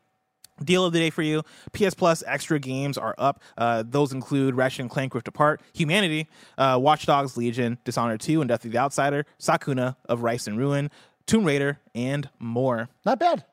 [0.62, 1.42] Deal of the day for you.
[1.72, 3.40] PS Plus extra games are up.
[3.56, 8.40] Uh, those include Ratchet and Clank Rift Apart, Humanity, uh, Watch Dogs Legion, Dishonored 2,
[8.40, 10.90] and Death of the Outsider, Sakuna of Rice and Ruin,
[11.26, 12.88] Tomb Raider, and more.
[13.04, 13.44] Not bad.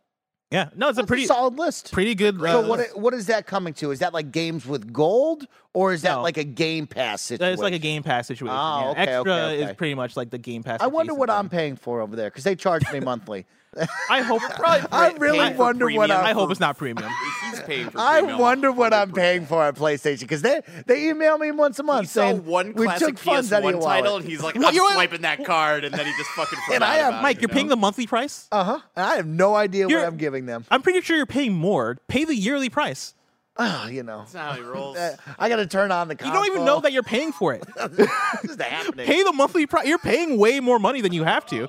[0.51, 1.91] Yeah, no, it's a That's pretty solid list.
[1.91, 2.39] pretty good.
[2.39, 3.91] So uh, what what is that coming to?
[3.91, 6.21] Is that like games with gold, or is that No.
[6.23, 7.53] like a Game Pass situation?
[7.53, 8.55] It's like a Game Pass situation.
[8.57, 8.89] Oh, yeah.
[8.91, 9.71] okay, Extra okay, okay.
[9.71, 10.79] is pretty much like the Game Pass.
[10.81, 11.37] I wonder what thing.
[11.37, 13.45] I'm paying for over there because they charge me monthly.
[14.09, 14.41] I hope.
[14.55, 14.87] probably.
[14.93, 16.11] I really wonder what premium.
[16.11, 16.25] I'm.
[16.25, 17.11] I hope it's not premium.
[17.51, 19.15] He's paying for I premium wonder what I'm 100%.
[19.15, 22.71] paying for at PlayStation because they they email me once a month He saying one
[22.73, 24.23] we classic took funds out of your PS1 title, wallet.
[24.23, 26.95] and he's like, I'm swiping that card, and then he just fucking forgot And I
[26.95, 28.47] have- Mike, it, you're you paying the monthly price.
[28.49, 28.79] Uh huh.
[28.95, 30.63] And I have no idea You're- what I'm giving them.
[30.71, 31.97] I'm pretty sure you're paying more.
[32.07, 33.13] Pay the yearly price.
[33.57, 34.97] Ah, you know, That's how he rolls.
[34.97, 36.15] Uh, I got to turn on the.
[36.23, 37.63] You don't even know that you're paying for it.
[37.91, 38.09] this
[38.51, 39.05] is happening.
[39.05, 39.87] Pay the monthly price.
[39.87, 41.67] You're paying way more money than you have to.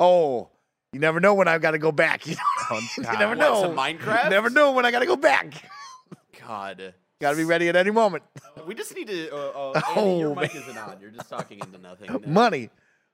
[0.00, 0.48] Oh,
[0.92, 2.26] you never know when I've got to go back.
[2.26, 2.36] You,
[2.70, 2.78] know?
[2.96, 3.74] you never What, know.
[3.76, 4.24] Minecraft?
[4.24, 5.52] You never know when I got to go back.
[6.46, 6.94] God.
[7.20, 8.22] Got to be ready at any moment.
[8.66, 9.30] We just need to.
[9.34, 10.42] Uh, uh, Oh, Andy, your man.
[10.42, 10.98] mic isn't on.
[11.00, 12.24] You're just talking into nothing.
[12.32, 12.70] Money.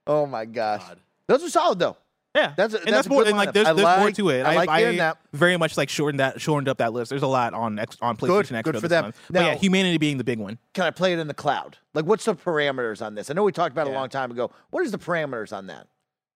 [0.07, 0.87] Oh my gosh.
[0.87, 0.99] God.
[1.27, 1.97] Those are solid though.
[2.35, 3.25] Yeah, That's a- and that's that's, a more.
[3.25, 4.43] And like, there's, I there's more to it.
[4.43, 5.19] I like hearing that.
[5.33, 7.11] very much like shortened that, shortened up that list.
[7.11, 9.05] There's a lot on on PlayStation Good, Extra good for this them.
[9.05, 9.21] month.
[9.31, 10.59] But yeah, Humanity being the big one.
[10.73, 11.79] Can I play it in the cloud?
[11.95, 13.31] Like, what's the parameters on this?
[13.31, 14.51] I know we talked about it a long time ago.
[14.71, 15.87] What is the parameters on that?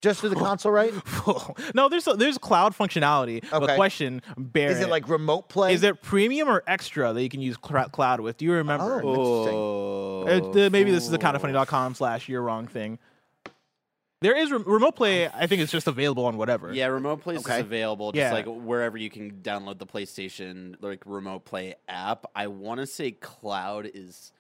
[0.03, 0.93] Just through the console, right?
[1.73, 3.43] no, there's there's cloud functionality.
[3.51, 3.65] Okay.
[3.65, 5.73] But question, Barrett, Is it like remote play?
[5.73, 8.37] is it premium or extra that you can use cl- cloud with?
[8.37, 9.01] Do you remember?
[9.03, 10.65] Oh, interesting.
[10.65, 12.99] Uh, maybe this is the kindafunny.com slash you're wrong thing.
[14.20, 15.28] There is re- remote play.
[15.28, 16.74] I think it's just available on whatever.
[16.74, 17.55] Yeah, remote play Okay.
[17.55, 18.32] is available just Yeah.
[18.34, 22.26] like wherever you can download the PlayStation like remote play app.
[22.36, 24.32] I want to say cloud is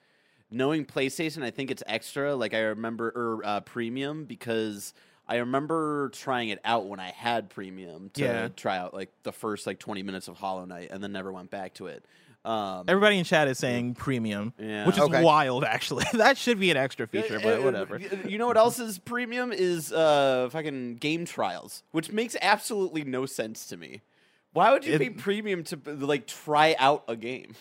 [0.49, 1.43] knowing PlayStation.
[1.43, 2.35] I think it's extra.
[2.35, 4.95] Like I remember or uh, premium because
[5.27, 8.47] I remember trying it out when I had premium to Yeah.
[8.47, 11.51] try out like the first like twenty minutes of Hollow Knight and then never went
[11.51, 12.03] back to it.
[12.47, 14.85] Um, Everybody in chat is saying premium, Yeah.
[14.87, 15.21] which is Okay.
[15.21, 15.63] wild.
[15.65, 17.99] Actually, that should be an extra feature, but whatever.
[18.25, 23.25] You know what else is premium is uh fucking game trials, which makes absolutely no
[23.25, 24.01] sense to me.
[24.53, 27.53] Why would you It- pay premium to like try out a game?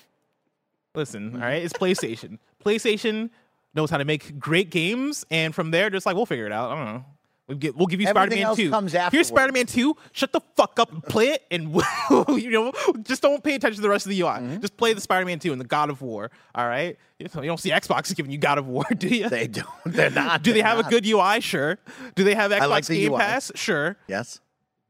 [0.95, 2.39] Listen, all right, it's PlayStation.
[2.65, 3.31] PlayStation
[3.75, 6.71] knows how to make great games, and from there, just like we'll figure it out.
[6.71, 7.05] I don't know.
[7.49, 8.71] We'll, get, we'll give you Spider-Man else Two.
[8.71, 9.29] comes Here's afterwards.
[9.29, 9.97] Spider-Man Two.
[10.11, 11.73] Shut the fuck up and play it, and
[12.29, 12.73] you know,
[13.03, 14.29] just don't pay attention to the rest of the UI.
[14.31, 14.61] Mm-hmm.
[14.61, 16.33] Just play the Spider-Man Two and the God of War.
[16.57, 19.29] All right, you don't see Xbox giving you God of War, do you?
[19.29, 19.69] They don't.
[19.85, 20.43] They're not.
[20.43, 20.87] do they They're have not.
[20.89, 21.41] a good UI?
[21.41, 21.79] Sure.
[22.17, 23.19] Do they have Xbox like Game UI.
[23.19, 23.53] Pass?
[23.55, 23.97] Sure.
[24.09, 24.41] Yes.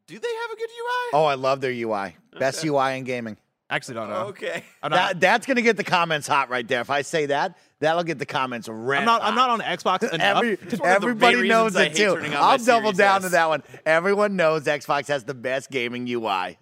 [0.07, 1.11] Do they have a good UI?
[1.12, 2.16] Oh, I love their UI.
[2.38, 3.36] Best UI in gaming.
[3.69, 4.17] Actually, don't know.
[4.17, 4.62] Oh, okay.
[4.81, 4.97] I'm not.
[5.14, 6.81] That, that's gonna get the comments hot right there.
[6.81, 9.01] If I say that, that'll get the comments red.
[9.01, 9.23] I'm not.
[9.23, 10.37] I'm not on Xbox enough.
[10.37, 12.17] Every, one of the everybody knows it too.
[12.37, 13.23] I'll my double down S.
[13.25, 13.64] to that one.
[13.85, 16.59] Everyone knows Xbox has the best gaming UI.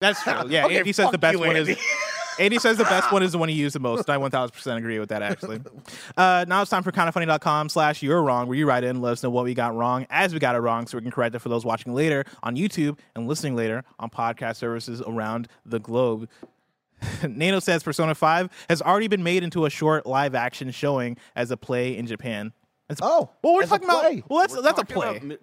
[0.00, 0.32] That's true.
[0.48, 1.72] Yeah, Okay, Andy says the best you, one Andy.
[1.72, 1.78] is.
[2.38, 4.08] Andy says the best one is the one he used the most.
[4.10, 5.60] I 1000% agree with that, actually.
[6.16, 9.22] Uh, now it's time for kindafunny.com slash you're wrong, where you write in let us
[9.22, 11.38] know what we got wrong as we got it wrong so we can correct it
[11.40, 16.28] for those watching later on YouTube and listening later on podcast services around the globe.
[17.28, 21.50] Nano says Persona 5 has already been made into a short live action showing as
[21.50, 22.52] a play in Japan.
[22.88, 24.02] It's, Oh, well, we're as talking about.
[24.02, 24.22] play.
[24.28, 25.16] Well, that's We're that's a play.
[25.16, 25.38] about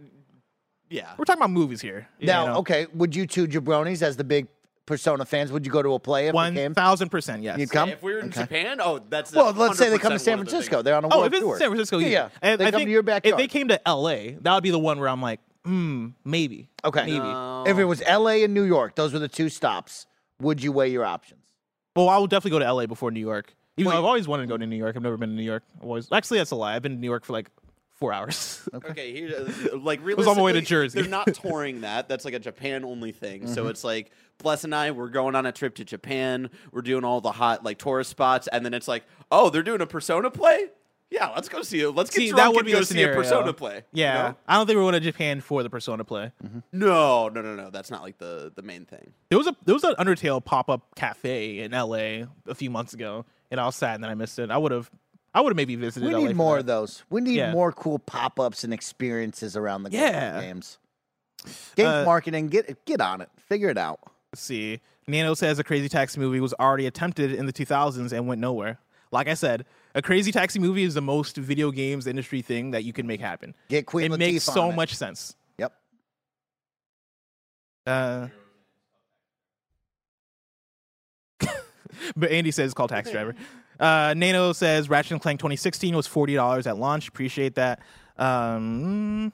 [0.90, 1.14] yeah.
[1.18, 2.08] we're talking about movies here.
[2.20, 2.56] you Now, know?
[2.58, 4.48] okay, would you two jabronis as the big
[4.86, 5.52] Persona fans?
[5.52, 6.74] Would you go to a play if it came?
[6.76, 7.60] 1000%, yes.
[7.60, 7.90] You'd come.
[7.90, 8.42] If we were in Okay.
[8.42, 10.82] Japan, oh, that's Well, let's say they come to 100% San one of the Francisco.
[10.82, 11.58] They're on a Oh, world if it's tour.
[11.60, 12.08] San Francisco, yeah.
[12.10, 12.30] yeah.
[12.42, 13.34] And they I come think to your backyard.
[13.34, 16.70] If they came to LA, that would be the one where I'm like, hmm, maybe.
[16.84, 17.06] Okay.
[17.06, 17.20] Maybe.
[17.20, 17.64] No.
[17.68, 18.44] if it was L.A.
[18.44, 20.08] and New York, those were the two stops.
[20.40, 21.40] Would you weigh your options?
[21.96, 23.54] well, I will definitely go to LA before New York.
[23.78, 24.96] Even though I've always wanted to go to New York.
[24.96, 25.64] I've never been to New York.
[25.80, 26.76] I've always actually that's a lie.
[26.76, 27.50] I've been to New York for like
[27.92, 28.68] four hours.
[28.74, 31.02] Okay, here, uh, like was on my way to Jersey.
[31.02, 32.08] They're not touring that.
[32.10, 33.48] That's like a Japan only thing.
[33.48, 34.12] So it's like
[34.42, 36.50] Bless and I, we're going on a trip to Japan.
[36.72, 39.82] We're doing all the hot like tourist spots, and then it's like, oh, they're doing
[39.82, 40.68] a Persona play.
[41.10, 41.90] Yeah, let's go see it.
[41.92, 43.76] Let's get See, drunk that would and be go the see a Persona play.
[43.92, 44.36] you yeah, know?
[44.48, 46.32] I don't think we're going to Japan for the Persona play.
[46.72, 47.70] No, no, no, no.
[47.70, 49.12] That's not like the the main thing.
[49.30, 52.94] There was a there was an Undertale pop up cafe in LA a few months
[52.94, 54.50] ago, and I was sad that I missed it.
[54.52, 54.90] I would have
[55.34, 56.08] I would have maybe visited.
[56.08, 56.60] We LA need for more that.
[56.62, 57.04] of those.
[57.10, 57.52] We need Yeah.
[57.52, 60.40] more cool pop ups and experiences around the Yeah.
[60.40, 60.78] games.
[61.76, 63.30] Games Uh, marketing, get get on it.
[63.50, 64.00] Figure it out.
[64.32, 64.80] Let's see.
[65.08, 68.80] Nano says a Crazy Taxi movie was already attempted in the 2000s and went nowhere.
[69.12, 72.86] Like I said, a Crazy Taxi movie is the most video games industry thing that
[72.86, 73.54] you can make happen.
[73.68, 74.76] Get Queen it Latifah makes on so it.
[74.76, 75.36] much sense.
[75.58, 75.74] Yep.
[77.86, 78.28] Uh,
[82.16, 83.36] but Andy says it's called Taxi Driver.
[83.80, 87.10] Uh, Nano says Ratchet and Clank 2016 was forty dollars at launch.
[87.10, 87.82] Appreciate that.
[88.18, 89.34] Um,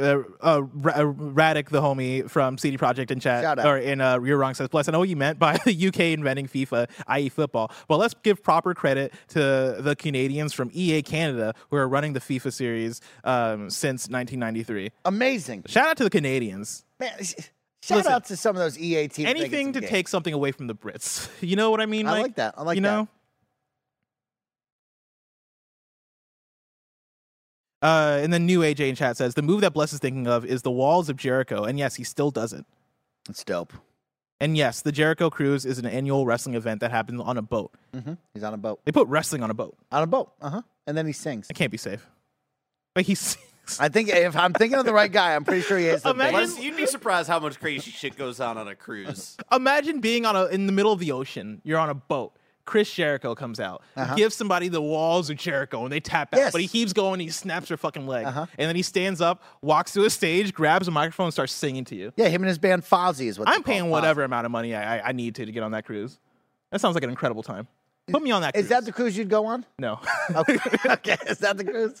[0.00, 0.62] uh, uh, uh,
[1.04, 4.88] Radic, the homie from CD Projekt in chat, or in uh, You're Wrong says, "Bless,
[4.88, 7.70] I know what you meant by the UK inventing FIFA, i.e., football.
[7.88, 12.20] But let's give proper credit to the Canadians from EA Canada who are running the
[12.20, 14.90] FIFA series um, since 1993.
[15.04, 15.64] Amazing.
[15.66, 16.84] Shout out to the Canadians.
[16.98, 19.28] Man, shout Listen, out to some of those EA teams.
[19.28, 19.90] Anything to games.
[19.90, 21.28] take something away from the Brits.
[21.40, 22.06] You know what I mean?
[22.06, 22.22] I Mike?
[22.22, 22.54] like that.
[22.56, 22.88] I like you that.
[22.88, 23.08] know.
[27.82, 30.44] Uh, and then new AJ in chat says the move that Bless is thinking of
[30.44, 32.64] is the Walls of Jericho, and yes, he still does it.
[33.28, 33.72] It's dope.
[34.42, 37.72] And yes, the Jericho Cruise is an annual wrestling event that happens on a boat.
[37.94, 38.80] hmm He's on a boat.
[38.84, 39.76] They put wrestling on a boat.
[39.92, 40.32] On a boat.
[40.40, 40.62] Uh huh.
[40.86, 41.48] And then he sings.
[41.50, 42.06] It can't be safe.
[42.94, 43.44] But he sings.
[43.78, 46.02] I think if I'm thinking of the right guy, I'm pretty sure he is.
[46.02, 46.52] the Imagine- best.
[46.54, 49.36] Plus, you'd be surprised how much crazy shit goes on on a cruise.
[49.52, 51.60] Imagine being on a in the middle of the ocean.
[51.64, 52.34] You're on a boat.
[52.70, 53.82] Chris Jericho comes out,
[54.14, 56.38] gives somebody the walls of Jericho, and they tap out.
[56.38, 56.52] Yes.
[56.52, 57.18] But he keeps going.
[57.18, 58.46] He snaps her fucking leg, Uh-huh.
[58.58, 61.84] and then he stands up, walks to a stage, grabs a microphone, and starts singing
[61.86, 62.12] to you.
[62.16, 64.98] Yeah, him and his band Fozzy is what I'm paying whatever amount of money I,
[64.98, 66.20] I, I need to to get on that cruise.
[66.70, 67.66] That sounds like an incredible time.
[68.08, 68.54] Put me on that.
[68.54, 68.64] Cruise.
[68.66, 69.66] Is that the cruise you'd go on?
[69.78, 69.98] no?
[70.36, 70.58] Okay.
[70.86, 71.16] okay.
[71.26, 72.00] Is that the cruise?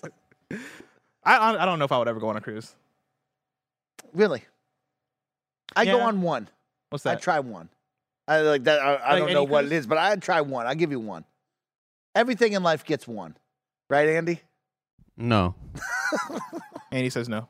[1.24, 2.76] I I I don't know if I would ever go on a cruise.
[4.12, 4.44] Really?
[5.74, 6.48] I go on one.
[6.90, 7.18] What's that?
[7.18, 7.68] I try one.
[8.28, 8.80] I like that.
[8.80, 10.66] I, I Like don't any know what it is, but I'd try one.
[10.66, 11.24] I'll give you one.
[12.14, 13.36] Everything in life gets one,
[13.88, 14.40] right, Andy?
[15.16, 15.54] No.
[16.92, 17.48] And he says no.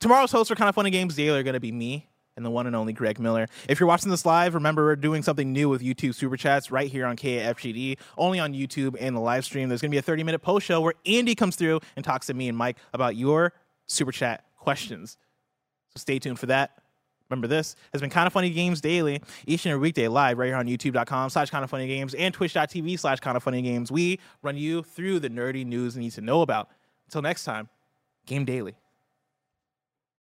[0.00, 2.66] Tomorrow's hosts are Kinda Funny Games Daily are going to be me and the one
[2.66, 3.46] and only Greg Miller.
[3.68, 6.90] If you're watching this live, remember we're doing something new with YouTube Super Chats right
[6.90, 9.68] here on KAFGD, only on YouTube and the live stream.
[9.68, 12.26] There's going to be a 30 minute post show where Andy comes through and talks
[12.26, 13.52] to me and Mike about your
[13.86, 15.16] Super Chat questions.
[15.94, 16.72] So stay tuned for that.
[17.30, 20.56] Remember, this has been Kinda Funny Games Daily, each and every weekday live right here
[20.56, 23.90] on youtube.com slash kind of funny games and twitch.tv slash kind of funny games.
[23.90, 26.68] We run you through the nerdy news you need to know about.
[27.06, 27.68] Until next time,
[28.26, 28.74] game daily.